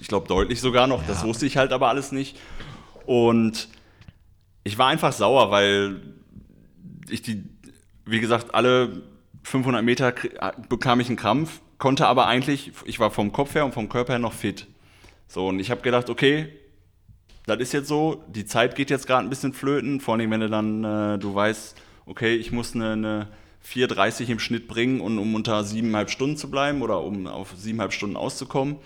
[0.00, 1.28] Ich glaube deutlich sogar noch, das Ja.
[1.28, 2.38] wusste ich halt aber alles nicht.
[3.04, 3.68] Und
[4.64, 6.00] ich war einfach sauer, weil
[7.10, 7.44] ich die,
[8.06, 9.02] wie gesagt, alle
[9.42, 10.32] 500 Meter krie-
[10.68, 14.14] bekam ich einen Krampf, konnte aber eigentlich, ich war vom Kopf her und vom Körper
[14.14, 14.66] her noch fit.
[15.26, 16.48] So, und ich habe gedacht, okay,
[17.46, 20.40] das ist jetzt so, die Zeit geht jetzt gerade ein bisschen flöten, vor allem wenn
[20.40, 21.76] du dann, äh, du weißt,
[22.08, 23.28] okay, ich muss eine, eine
[23.64, 27.92] 4,30 im Schnitt bringen, und, um unter siebeneinhalb Stunden zu bleiben oder um auf siebeneinhalb
[27.92, 28.76] Stunden auszukommen.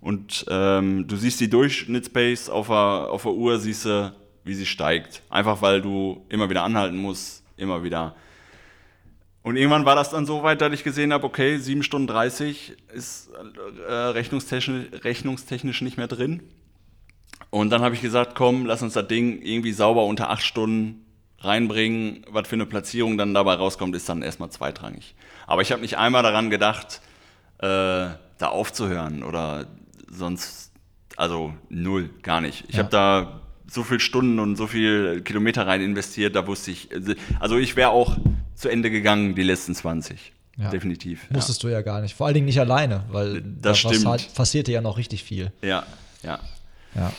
[0.00, 4.12] Und ähm, du siehst die Durchschnittspace auf der, auf der Uhr, siehst du,
[4.44, 5.22] wie sie steigt.
[5.30, 8.16] Einfach weil du immer wieder anhalten musst, immer wieder.
[9.42, 12.76] Und irgendwann war das dann so weit, dass ich gesehen habe, okay, 7 Stunden 30
[12.92, 13.30] ist
[13.88, 16.42] äh, rechnungstechnisch, rechnungstechnisch nicht mehr drin.
[17.50, 21.04] Und dann habe ich gesagt, komm, lass uns das Ding irgendwie sauber unter 8 Stunden
[21.44, 22.24] reinbringen.
[22.30, 25.14] Was für eine Platzierung dann dabei rauskommt, ist dann erstmal zweitrangig.
[25.46, 27.00] Aber ich habe nicht einmal daran gedacht,
[27.58, 27.66] äh,
[28.38, 29.66] da aufzuhören oder
[30.10, 30.72] sonst,
[31.16, 32.64] also null, gar nicht.
[32.68, 32.80] Ich Ja.
[32.80, 33.40] habe da
[33.70, 36.88] so viel Stunden und so viel Kilometer rein investiert, da wusste ich,
[37.40, 38.18] also ich wäre auch
[38.54, 40.32] zu Ende gegangen, die letzten 20.
[40.58, 40.68] Ja.
[40.68, 41.30] Definitiv.
[41.30, 42.14] Musstest du ja gar nicht.
[42.14, 44.04] Vor allen Dingen nicht alleine, weil Das da stimmt.
[44.04, 45.50] passi- passierte ja noch richtig viel.
[45.62, 45.86] Ja,
[46.22, 46.38] ja.
[46.94, 47.10] Ja.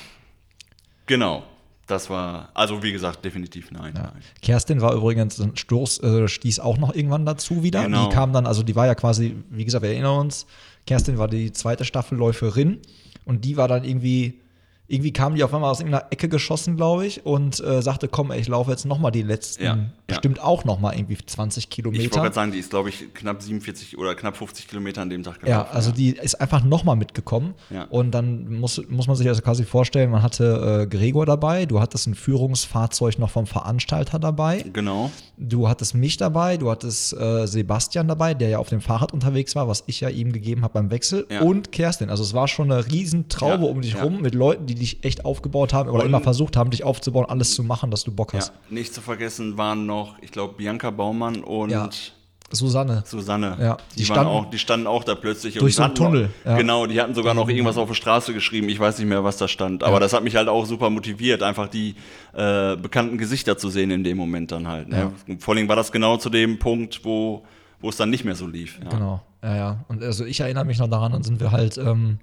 [1.07, 1.43] Genau.
[1.87, 3.93] Das war, also wie gesagt, definitiv nein.
[3.95, 4.03] Ja.
[4.03, 4.21] nein.
[4.41, 7.83] Kerstin war übrigens ein Stoß, äh, stieß auch noch irgendwann dazu wieder.
[7.83, 8.07] Genau.
[8.07, 10.45] Die kam dann, also die war ja quasi, wie gesagt, wir erinnern uns,
[10.87, 12.79] Kerstin war die zweite Staffelläuferin
[13.25, 14.39] und die war dann irgendwie,
[14.87, 18.31] irgendwie kam die auf einmal aus irgendeiner Ecke geschossen, glaube ich, und äh, sagte, komm,
[18.31, 19.85] ey, ich laufe jetzt noch mal die letzten, Ja, ja.
[20.07, 22.21] bestimmt auch noch mal irgendwie 20 Ich wollte Kilometer.
[22.21, 25.37] gerade sagen, die ist, glaube ich, knapp 47 oder knapp 50 Kilometer an dem Tag
[25.41, 25.69] Ja, gelaufen.
[25.75, 27.53] also die ist einfach nochmal mitgekommen.
[27.69, 27.85] Ja.
[27.85, 31.79] Und dann muss, muss man sich also quasi vorstellen, man hatte äh, Gregor dabei, du
[31.79, 35.09] hattest ein Führungsfahrzeug noch vom Veranstalter dabei, Genau.
[35.37, 39.55] du hattest mich dabei, du hattest äh, Sebastian dabei, der ja auf dem Fahrrad unterwegs
[39.55, 41.41] war, was ich ja ihm gegeben habe beim Wechsel, Ja.
[41.41, 42.09] und Kerstin.
[42.09, 44.03] Also es war schon eine riesen Traube Ja, um dich ja.
[44.03, 47.25] rum mit Leuten, die dich echt aufgebaut haben oder Und- immer versucht haben, dich aufzubauen,
[47.27, 48.53] alles zu machen, dass du Bock Ja, hast.
[48.69, 51.89] nicht zu vergessen waren noch, ich glaube, Bianca Baumann und Ja.
[52.51, 53.01] Susanne.
[53.07, 53.57] Susanne.
[53.59, 55.55] Ja, die, die standen- auch, die standen auch da plötzlich.
[55.55, 56.55] Durch so einen noch- Tunnel, ja.
[56.55, 58.69] Genau, die hatten sogar noch irgendwas auf der Straße geschrieben.
[58.69, 59.83] Ich weiß nicht mehr, was da stand.
[59.83, 59.99] Aber Ja.
[60.01, 61.95] das hat mich halt auch super motiviert, einfach die
[62.35, 64.87] äh, bekannten Gesichter zu sehen in dem Moment dann halt.
[64.87, 65.11] Ne?
[65.39, 67.43] Vor allem war das genau zu dem Punkt, wo,
[67.81, 68.79] wo es dann nicht mehr so lief.
[68.83, 68.89] Ja.
[68.89, 69.85] Genau, ja, ja.
[69.87, 72.19] Und also ich erinnere mich noch daran, dann sind wir halt ähm,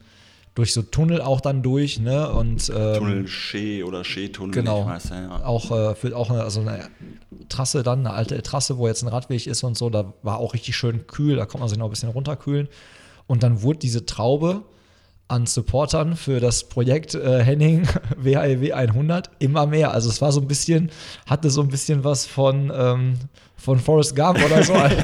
[0.55, 2.30] durch so Tunnel auch dann durch, ne?
[2.30, 4.80] Und ähm, Tunnel Schee oder Schee-Tunnel, Genau.
[4.82, 5.22] ich weiß ja.
[5.22, 5.44] ja.
[5.44, 6.88] auch äh, für auch eine, also eine
[7.48, 10.55] Trasse dann, eine alte Trasse, wo jetzt ein Radweg ist und so, da war auch
[10.55, 12.68] richtig schön kühl, da konnte man sich noch ein bisschen runterkühlen.
[13.26, 14.62] Und dann wurde diese Traube
[15.28, 17.86] an Supportern für das Projekt äh, Henning
[18.16, 19.92] WHEW 100 immer mehr.
[19.92, 20.90] Also es war so ein bisschen,
[21.26, 23.14] hatte so ein bisschen was von, ähm,
[23.61, 24.95] von Forrest Gump oder so, als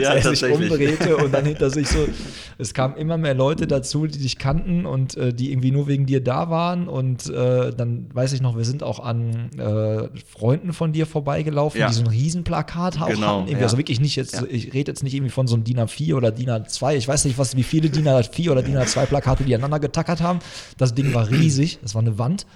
[0.00, 2.08] Ja, er sich umdrehte und dann hinter sich so,
[2.58, 6.06] es kamen immer mehr Leute dazu, die dich kannten und äh, die irgendwie nur wegen
[6.06, 10.72] dir da waren und äh, dann weiß ich noch, wir sind auch an äh, Freunden
[10.72, 11.88] von dir vorbeigelaufen, Ja.
[11.88, 13.50] die so ein Riesenplakat auch Genau, hatten.
[13.52, 13.58] Ja.
[13.58, 14.44] Also wirklich nicht jetzt, Ja.
[14.48, 17.26] ich rede jetzt nicht irgendwie von so einem DIN A4 oder DIN A2, ich weiß
[17.26, 20.38] nicht, was, wie viele DIN A4 oder DIN A2 Plakate die aneinander getackert haben.
[20.78, 22.46] Das Ding war riesig, das war eine Wand.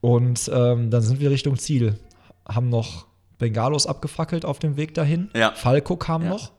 [0.00, 1.96] Und ähm, dann sind wir Richtung Ziel,
[2.48, 3.06] haben noch
[3.40, 5.30] Bengalos abgefackelt auf dem Weg dahin.
[5.34, 5.50] Ja.
[5.52, 6.28] Falco kam Ja.
[6.30, 6.52] noch.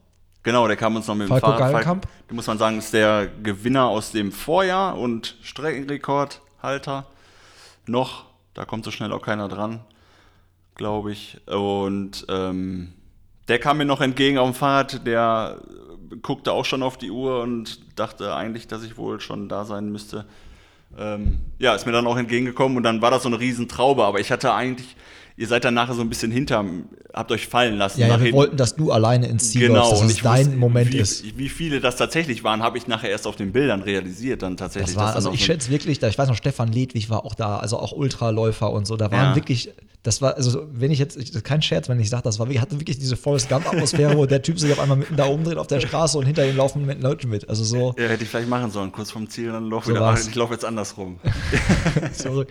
[0.43, 1.71] Genau, der kam uns noch mit dem Falco Fahrrad.
[1.71, 2.07] Geilenkamp?
[2.27, 7.05] Da muss man sagen, ist der Gewinner aus dem Vorjahr und Streckenrekordhalter.
[7.85, 9.81] Noch, da kommt so schnell auch keiner dran,
[10.75, 11.37] glaube ich.
[11.47, 12.93] Und ähm,
[13.47, 15.59] der kam mir noch entgegen auf dem Fahrrad, der
[16.23, 19.91] guckte auch schon auf die Uhr und dachte eigentlich, dass ich wohl schon da sein
[19.91, 20.25] müsste.
[20.97, 24.19] Ähm, ja, ist mir dann auch entgegengekommen und dann war das so eine Riesentraube, aber
[24.19, 24.95] ich hatte eigentlich,
[25.41, 26.63] ihr seid dann nachher so ein bisschen hinter,
[27.13, 27.99] habt euch fallen lassen.
[27.99, 30.45] Ja, ja wir wollten, dass du alleine ins Ziel Genau, läufst, dass und es dein
[30.45, 31.35] wusste, Moment wie, ist.
[31.35, 34.93] Wie viele das tatsächlich waren, habe ich nachher erst auf den Bildern realisiert, dann tatsächlich.
[34.93, 37.57] Das war, also ich schätze wirklich, da, ich weiß noch, Stefan Ledwig war auch da,
[37.57, 38.97] also auch Ultraläufer und so.
[38.97, 39.35] Da waren Ja.
[39.35, 39.71] wirklich,
[40.03, 42.39] das war, also wenn ich jetzt, ich, das ist kein Scherz, wenn ich sage, das
[42.39, 45.57] war hatte wirklich diese Forrest Gump-Atmosphäre, wo der Typ sich auf einmal mitten da umdreht
[45.57, 47.47] auf der Straße und hinter ihm laufen mit Leute mit.
[47.47, 50.01] Also so Ja, hätte ich vielleicht machen sollen, kurz vom Ziel, dann lauf So wieder.
[50.01, 50.27] war's.
[50.27, 51.19] Ich laufe jetzt andersrum.
[52.13, 52.49] zurück.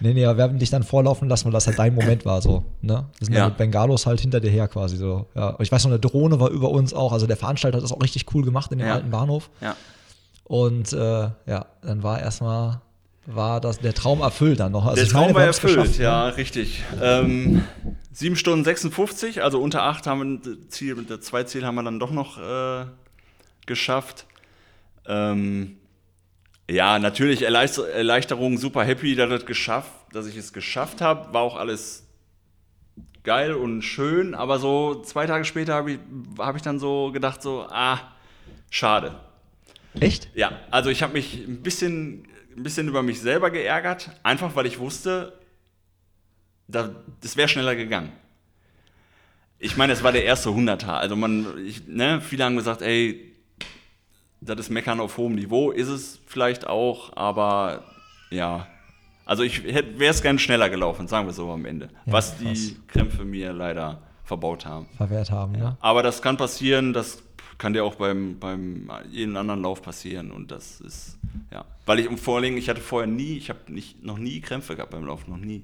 [0.00, 2.40] Nee, nee, aber wir haben dich dann vorlaufen lassen, weil das halt dein Moment war,
[2.42, 2.64] so.
[2.80, 3.04] Ne?
[3.18, 3.46] Wir sind Ja.
[3.48, 5.26] mit Bengalos halt hinter dir her quasi so.
[5.34, 5.50] Ja.
[5.50, 7.12] Und ich weiß noch, eine Drohne war über uns auch.
[7.12, 8.94] Also der Veranstalter hat das auch richtig cool gemacht in dem Ja.
[8.94, 9.50] alten Bahnhof.
[9.60, 9.74] Ja.
[10.44, 10.96] Und äh,
[11.46, 12.80] ja, dann war erstmal,
[13.26, 14.86] war das der Traum erfüllt dann noch.
[14.86, 16.04] Also Der meine, Traum wir war erfüllt, geschafft, ne?
[16.04, 16.82] ja, richtig.
[17.00, 17.64] Ähm,
[18.12, 21.98] 7 Stunden 56, also unter 8 haben wir Ziel, das zwei Ziel haben wir dann
[21.98, 22.86] doch noch äh,
[23.66, 24.26] geschafft.
[25.06, 25.76] Ähm,
[26.70, 31.32] ja, natürlich Erleichter Erleichterung, super happy, dass, das geschafft, dass ich es geschafft habe.
[31.34, 32.06] War auch alles
[33.22, 35.98] geil und schön, aber so zwei Tage später habe ich,
[36.38, 38.00] hab ich dann so gedacht, so, ah,
[38.70, 39.14] schade.
[39.98, 40.28] Echt?
[40.34, 44.66] Ja, also ich habe mich ein bisschen, ein bisschen über mich selber geärgert, einfach weil
[44.66, 45.38] ich wusste,
[46.68, 46.90] da,
[47.20, 48.12] das wäre schneller gegangen.
[49.58, 50.94] Ich meine, es war der erste Hunderter.
[50.98, 53.32] Also man, ich, ne, viele haben gesagt, ey,
[54.40, 57.84] das ist Meckern auf hohem Niveau, ist es vielleicht auch, aber
[58.30, 58.66] ja.
[59.24, 61.88] Also ich wäre es gern schneller gelaufen, sagen wir so am Ende.
[62.04, 62.76] was die.
[62.88, 64.86] Krämpfe mir leider verbaut haben.
[64.96, 65.76] Verwehrt haben, ne?
[65.80, 67.22] Aber das kann passieren, das
[67.58, 71.18] kann dir auch beim, beim jeden anderen Lauf passieren und das ist,
[71.50, 71.64] ja.
[71.86, 73.60] Weil ich, und vor allem, ich hatte vorher nie, ich habe
[74.02, 75.62] noch nie Krämpfe gehabt beim Laufen, noch nie.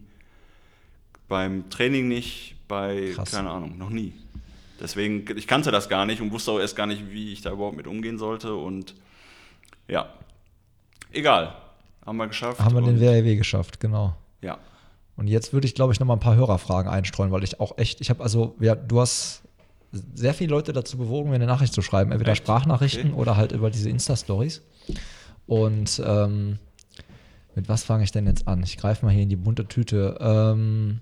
[1.28, 3.30] Beim Training nicht, bei, Krass.
[3.30, 4.12] keine Ahnung, noch nie.
[4.80, 7.52] Deswegen, ich kannte das gar nicht und wusste auch erst gar nicht, wie ich da
[7.52, 8.94] überhaupt mit umgehen sollte und
[9.88, 10.12] ja,
[11.12, 11.54] egal,
[12.06, 12.60] haben wir geschafft.
[12.60, 14.16] Haben wir den WRW geschafft, genau.
[14.40, 14.58] Ja,
[15.16, 17.76] Und jetzt würde ich, glaube ich, noch mal ein paar Hörerfragen einstreuen, weil ich auch
[17.76, 19.42] echt, ich habe also, ja, du hast
[19.92, 22.42] sehr viele Leute dazu bewogen, mir eine Nachricht zu schreiben, entweder Echt?
[22.42, 23.20] Sprachnachrichten Okay.
[23.20, 24.62] oder halt über diese Insta-Stories.
[25.46, 26.58] Und ähm,
[27.54, 28.62] mit was fange ich denn jetzt an?
[28.62, 30.16] Ich greife mal hier in die bunte Tüte.
[30.20, 31.00] Ähm,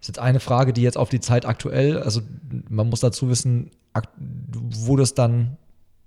[0.00, 2.20] ist jetzt eine Frage, die jetzt auf die Zeit aktuell, also
[2.68, 3.70] man muss dazu wissen,
[4.52, 5.56] wurde es dann,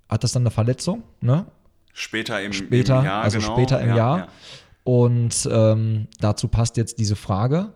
[0.08, 1.46] hat das dann eine Verletzung, ne?
[1.92, 3.52] später im, Später, im Jahr, also genau.
[3.52, 4.18] später im ja, Jahr.
[4.18, 4.28] Ja.
[4.84, 7.72] Und ähm, dazu passt jetzt diese Frage.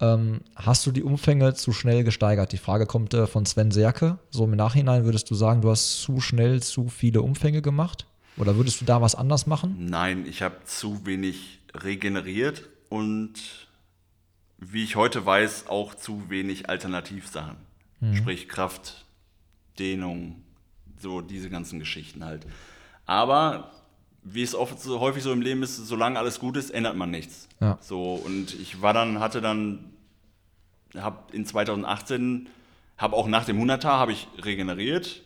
[0.00, 2.52] Ähm, hast du die Umfänge zu schnell gesteigert?
[2.52, 4.18] Die Frage kommt äh, von Sven Serke.
[4.30, 8.06] So im Nachhinein würdest du sagen, du hast zu schnell zu viele Umfänge gemacht?
[8.36, 9.76] Oder würdest du da was anders machen?
[9.78, 13.34] Nein, ich habe zu wenig regeneriert und
[14.58, 17.56] wie ich heute weiß, auch zu wenig Alternativsachen.
[18.12, 19.06] Sprich Kraft,
[19.78, 20.42] Dehnung,
[20.98, 22.46] so diese ganzen Geschichten halt.
[23.06, 23.70] Aber
[24.24, 27.10] wie es oft so häufig so im Leben ist, solange alles gut ist, ändert man
[27.10, 27.48] nichts.
[27.60, 27.78] Ja.
[27.80, 29.92] So und ich war dann hatte dann
[30.96, 32.48] habe in 2018
[32.96, 35.22] habe auch nach dem 100er habe ich regeneriert,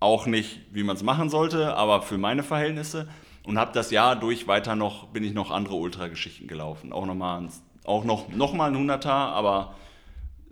[0.00, 3.08] auch nicht, wie man es machen sollte, aber für meine Verhältnisse.
[3.44, 6.92] Und habe das Jahr durch weiter noch, bin ich noch andere Ultrageschichten gelaufen.
[6.92, 7.48] Auch nochmal
[7.84, 9.76] auch noch, noch mal ein 100er, aber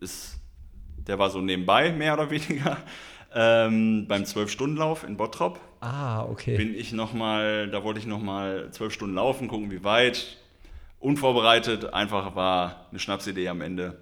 [0.01, 0.39] es
[1.07, 2.77] der war so nebenbei, mehr oder weniger.
[3.37, 6.57] Ähm, beim 12-Stunden-Lauf in Bottrop Ah, okay.
[6.57, 10.39] bin ich nochmal, da wollte ich nochmal zwölf Stunden laufen, gucken, wie weit.
[10.99, 13.99] Unvorbereitet, einfach war eine Schnapsidee am Ende.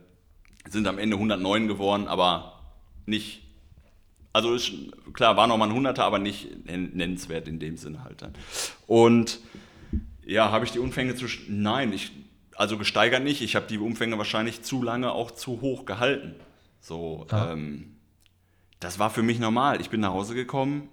[0.68, 2.60] Sind am Ende 109 geworden, aber
[3.06, 3.42] nicht,
[4.32, 4.72] also ist,
[5.12, 8.32] klar, war nochmal ein 100er, aber nicht nen- nennenswert in dem Sinne halt dann.
[8.86, 9.40] Und
[10.24, 12.12] ja, habe ich die Umfänge zu, nein, ich,
[12.54, 16.36] also gesteigert nicht, ich habe die Umfänge wahrscheinlich zu lange auch zu hoch gehalten.
[16.80, 17.50] So, Ja.
[17.52, 17.96] ähm,
[18.78, 19.80] das war für mich normal.
[19.80, 20.88] Ich bin nach Hause gekommen,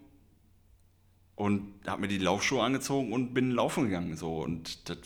[1.40, 4.98] und habe mir die Laufschuhe angezogen und bin laufen gegangen so und das,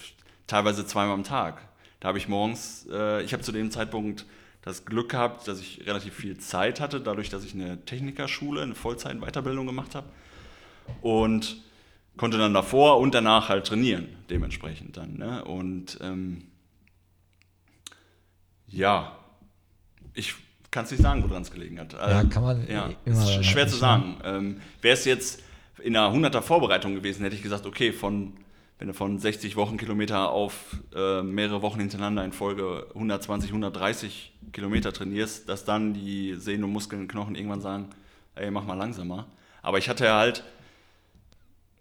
[0.47, 1.61] teilweise zweimal am Tag.
[1.99, 4.25] Da habe ich morgens, äh, ich habe zu dem Zeitpunkt
[4.63, 8.73] das Glück gehabt, dass ich relativ viel Zeit hatte, dadurch, dass ich eine Technikerschule, eine
[8.73, 10.07] Vollzeit-Weiterbildung gemacht habe
[11.01, 11.57] und
[12.17, 15.17] konnte dann davor und danach halt trainieren, dementsprechend dann.
[15.17, 15.45] Ne?
[15.45, 16.45] Und ähm,
[18.67, 19.19] ja,
[20.15, 20.33] ich
[20.71, 21.93] kann es nicht sagen, woran es gelegen hat.
[21.93, 24.17] Ja, kann man ja, immer ist sch- schwer zu sagen.
[24.23, 25.43] Ähm, Wäre es jetzt
[25.83, 28.33] in einer 100er Vorbereitung gewesen, hätte ich gesagt, okay, von,
[28.79, 34.93] wenn du von 60 Wochenkilometer auf äh, mehrere Wochen hintereinander in Folge 120, 130 Kilometer
[34.93, 37.89] trainierst, dass dann die Sehnen und Muskeln und Knochen irgendwann sagen,
[38.35, 39.27] ey, mach mal langsamer.
[39.61, 40.43] Aber ich hatte ja halt,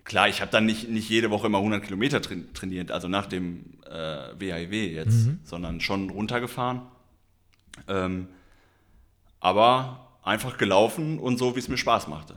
[0.05, 3.27] klar, ich habe dann nicht, nicht jede Woche immer 100 Kilometer train- trainiert, also nach
[3.27, 6.83] dem äh, WHIW jetzt, sondern schon runtergefahren.
[7.89, 8.29] Ähm,
[9.41, 12.35] aber einfach gelaufen und so, wie es mir Spaß machte.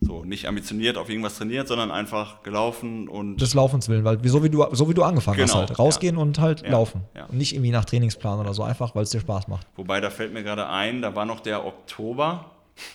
[0.00, 4.44] So, nicht ambitioniert auf irgendwas trainiert, sondern einfach gelaufen und Des Laufens willen, weil so
[4.44, 5.78] wie du, so wie du angefangen hast, Genau, halt.
[5.78, 7.02] Rausgehen und halt Ja, laufen.
[7.16, 7.24] ja.
[7.26, 9.66] Und nicht irgendwie nach Trainingsplan oder so, einfach weil es dir Spaß macht.
[9.76, 12.50] Wobei, da fällt mir gerade ein, da war noch der Oktober.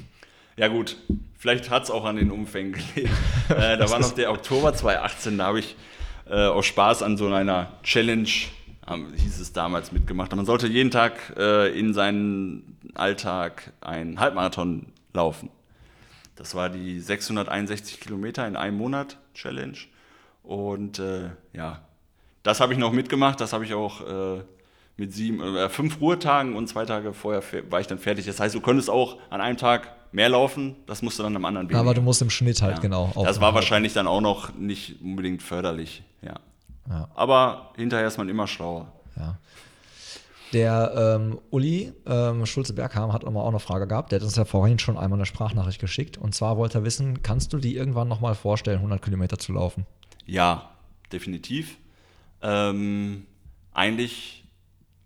[0.59, 0.97] Ja gut,
[1.37, 3.13] vielleicht hat es auch an den Umfängen gelegen.
[3.49, 5.75] äh, da war noch der Oktober 2018, da habe ich
[6.27, 8.27] äh, aus Spaß an so einer Challenge,
[9.15, 10.35] hieß es damals, mitgemacht.
[10.35, 15.49] Man sollte jeden Tag äh, in seinen Alltag einen Halbmarathon laufen.
[16.35, 19.77] Das war die 661 Kilometer in einem Monat Challenge.
[20.43, 21.81] Und äh, ja,
[22.43, 23.41] das habe ich noch mitgemacht.
[23.41, 24.43] Das habe ich auch äh,
[24.95, 28.25] mit sieben, äh, fünf Ruhetagen und zwei Tage vorher war ich dann fertig.
[28.25, 30.75] Das heißt, du konntest auch an einem Tag mehr laufen.
[30.85, 31.81] Das musst du dann am anderen weniger.
[31.81, 32.81] Aber du musst im Schnitt halt Ja.
[32.81, 36.03] genau Das war wahrscheinlich dann auch noch nicht unbedingt förderlich.
[36.21, 36.35] Ja.
[36.89, 37.09] Ja.
[37.15, 38.91] Aber hinterher ist man immer schlauer.
[39.15, 39.37] Ja.
[40.53, 44.11] Der ähm, Uli ähm, Schulze-Bergham hat nochmal auch eine Frage gehabt.
[44.11, 46.17] Der hat uns ja vorhin schon einmal eine Sprachnachricht geschickt.
[46.17, 49.85] Und zwar wollte er wissen, kannst du dir irgendwann nochmal vorstellen, 100 Kilometer zu laufen?
[50.25, 50.69] Ja,
[51.11, 51.77] definitiv.
[52.41, 53.25] Ähm,
[53.73, 54.45] eigentlich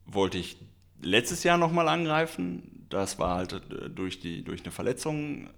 [0.05, 0.57] wollte ich
[1.01, 2.85] letztes Jahr nochmal angreifen.
[2.89, 5.49] Das war halt äh, durch, die, durch eine Verletzung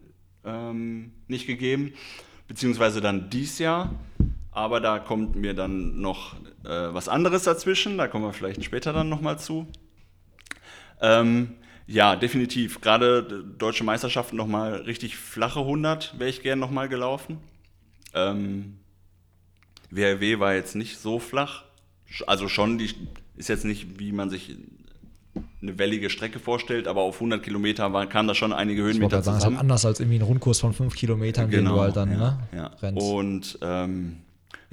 [0.45, 1.93] ähm, nicht gegeben.
[2.47, 3.93] Beziehungsweise dann dies Jahr.
[4.53, 7.97] Aber da kommt mir dann noch äh, was anderes dazwischen.
[7.97, 9.67] Da kommen wir vielleicht später dann nochmal zu.
[11.01, 11.55] Ähm,
[11.87, 12.79] ja, definitiv.
[12.81, 17.39] Gerade deutsche Meisterschaften nochmal richtig flache 100 wäre ich gern nochmal gelaufen.
[18.13, 18.77] Ähm,
[19.89, 21.63] WRW war jetzt nicht so flach.
[22.27, 22.89] Also schon, die
[23.35, 24.55] ist jetzt nicht, wie man sich
[25.61, 29.09] eine wellige Strecke vorstellt, aber auf 100 Kilometer war, kamen da schon einige Ich Höhenmeter
[29.09, 29.59] gerade sagen, es ist halt zusammen.
[29.59, 32.67] anders als irgendwie ein Rundkurs von 5 Kilometern, den du halt dann ja, ne, ja.
[32.81, 33.01] rennst.
[33.01, 34.17] Und ähm,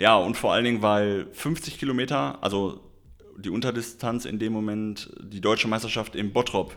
[0.00, 2.80] ja, und vor allen Dingen, weil 50 Kilometer, also
[3.36, 6.74] die Unterdistanz in dem Moment, die deutsche Meisterschaft im Bottrop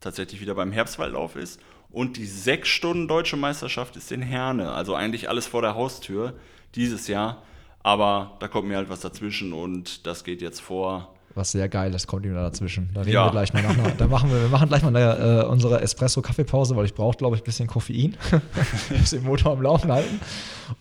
[0.00, 1.60] tatsächlich wieder beim Herbstwaldlauf ist.
[1.88, 4.72] Und die sechs Stunden deutsche Meisterschaft ist in Herne.
[4.72, 6.34] Also eigentlich alles vor der Haustür
[6.74, 7.44] dieses Jahr.
[7.84, 11.13] Aber da kommt mir halt was dazwischen und das geht jetzt vor.
[11.36, 12.90] Was sehr geil ist, kommt ihm da dazwischen.
[12.94, 13.26] Da reden Ja.
[13.26, 13.74] wir gleich mal nach.
[13.98, 17.34] Da machen wir, wir machen gleich mal eine, äh, unsere Espresso-Kaffeepause, weil ich brauche, glaube
[17.36, 18.16] ich, ein bisschen Koffein.
[18.90, 20.20] ich muss den Motor am Laufen halten.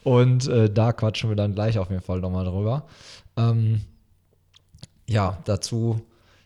[0.04, 2.84] Und äh, da quatschen wir dann gleich auf jeden Fall nochmal drüber.
[3.36, 3.82] Ähm,
[5.10, 6.02] ja, dazu,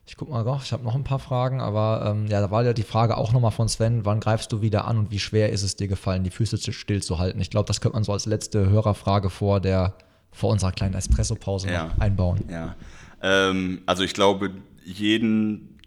[0.05, 2.63] ich guck mal noch, ich habe noch ein paar Fragen, aber ähm, ja, da war
[2.63, 5.51] ja die Frage auch nochmal von Sven, wann greifst du wieder an und wie schwer
[5.51, 7.39] ist es dir gefallen, die Füße zu- still zu halten?
[7.41, 9.93] Ich glaube, das könnte man so als letzte Hörerfrage vor der
[10.31, 11.89] vor unserer kleinen Espresso-Pause Ja.
[11.99, 12.43] einbauen.
[12.49, 12.75] Ja.
[13.21, 14.51] Ähm, also ich glaube,
[14.83, 15.79] jeden,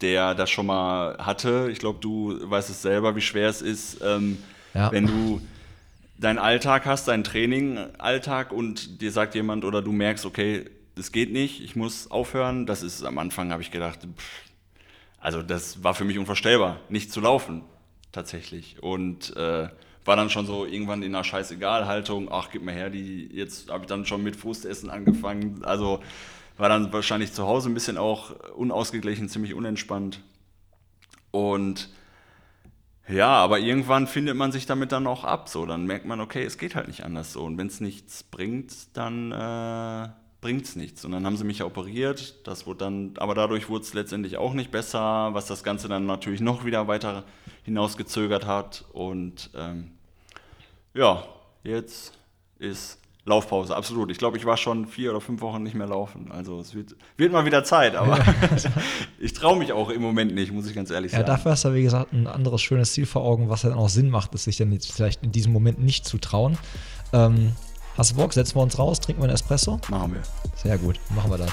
[0.00, 4.00] der das schon mal hatte, ich glaube, du weißt es selber, wie schwer es ist,
[4.02, 4.38] ähm,
[4.74, 4.92] Ja.
[4.92, 5.40] wenn du
[6.18, 10.64] deinen Alltag hast, deinen Training-Alltag und dir sagt jemand oder du merkst, okay,
[10.94, 12.66] das geht nicht, ich muss aufhören.
[12.66, 14.42] Das ist am Anfang, habe ich gedacht, pff,
[15.20, 17.62] also das war für mich unvorstellbar, nicht zu laufen,
[18.12, 18.82] tatsächlich.
[18.82, 19.68] Und äh,
[20.04, 23.84] war dann schon so irgendwann in einer Scheißegal-Haltung, ach, gib mir her, die, jetzt habe
[23.84, 25.64] ich dann schon mit Frustessen angefangen.
[25.64, 26.00] Also
[26.58, 30.20] war dann wahrscheinlich zu Hause ein bisschen auch unausgeglichen, ziemlich unentspannt.
[31.30, 31.88] Und
[33.08, 35.48] ja, aber irgendwann findet man sich damit dann auch ab.
[35.48, 37.44] So, dann merkt man, okay, es geht halt nicht anders so.
[37.44, 40.08] Und wenn es nichts bringt, dann äh,
[40.40, 41.04] bringt's nichts.
[41.04, 42.46] Und dann haben sie mich ja operiert.
[42.46, 46.06] Das wurde dann, aber dadurch wurde es letztendlich auch nicht besser, was das Ganze dann
[46.06, 47.24] natürlich noch wieder weiter
[47.62, 48.84] hinausgezögert hat.
[48.92, 49.92] Und ähm,
[50.92, 51.24] ja,
[51.62, 52.18] jetzt
[52.58, 52.97] ist
[53.28, 54.10] Laufpause, absolut.
[54.10, 56.30] Ich glaube, ich war schon vier oder fünf Wochen nicht mehr laufen.
[56.32, 58.18] Also es wird, wird mal wieder Zeit, aber
[59.20, 61.28] ich traue mich auch im Moment nicht, muss ich ganz ehrlich Ja, sagen.
[61.28, 63.88] dafür hast du, wie gesagt, ein anderes schönes Ziel vor Augen, was ja dann auch
[63.88, 66.58] Sinn macht, es sich dann jetzt vielleicht in diesem Moment nicht zu trauen.
[67.12, 67.52] Ähm,
[67.96, 68.32] hast du Bock?
[68.32, 69.78] Setzen wir uns raus, trinken wir einen Espresso?
[69.88, 70.22] Machen wir.
[70.56, 71.52] Sehr gut, machen wir das.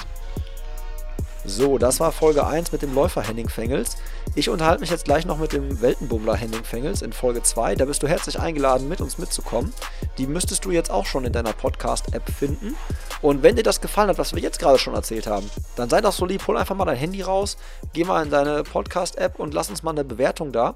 [1.48, 3.98] So, das war Folge 1 mit dem Läufer Henning Fengels.
[4.34, 7.76] Ich unterhalte mich jetzt gleich noch mit dem Weltenbummler Henning Fengels in Folge 2.
[7.76, 9.72] Da bist du herzlich eingeladen, mit uns mitzukommen.
[10.18, 12.74] Die müsstest du jetzt auch schon in deiner Podcast-App finden.
[13.22, 16.00] Und wenn dir das gefallen hat, was wir jetzt gerade schon erzählt haben, dann sei
[16.00, 17.56] doch so lieb, hol einfach mal dein Handy raus,
[17.92, 20.74] geh mal in deine Podcast-App und lass uns mal eine Bewertung da.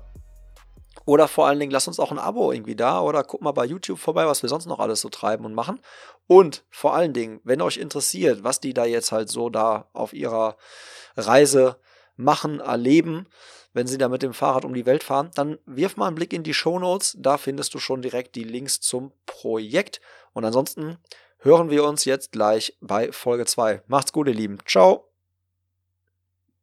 [1.07, 3.65] Oder vor allen Dingen, lass uns auch ein Abo irgendwie da oder guck mal bei
[3.65, 5.81] YouTube vorbei, was wir sonst noch alles so treiben und machen.
[6.27, 10.13] Und vor allen Dingen, wenn euch interessiert, was die da jetzt halt so da auf
[10.13, 10.57] ihrer
[11.17, 11.77] Reise
[12.17, 13.27] machen, erleben,
[13.73, 16.33] wenn sie da mit dem Fahrrad um die Welt fahren, dann wirf mal einen Blick
[16.33, 17.17] in die Shownotes.
[17.19, 20.01] Da findest du schon direkt die Links zum Projekt.
[20.33, 20.99] Und ansonsten
[21.39, 23.83] hören wir uns jetzt gleich bei Folge 2.
[23.87, 24.59] Macht's gut, ihr Lieben.
[24.67, 25.10] Ciao.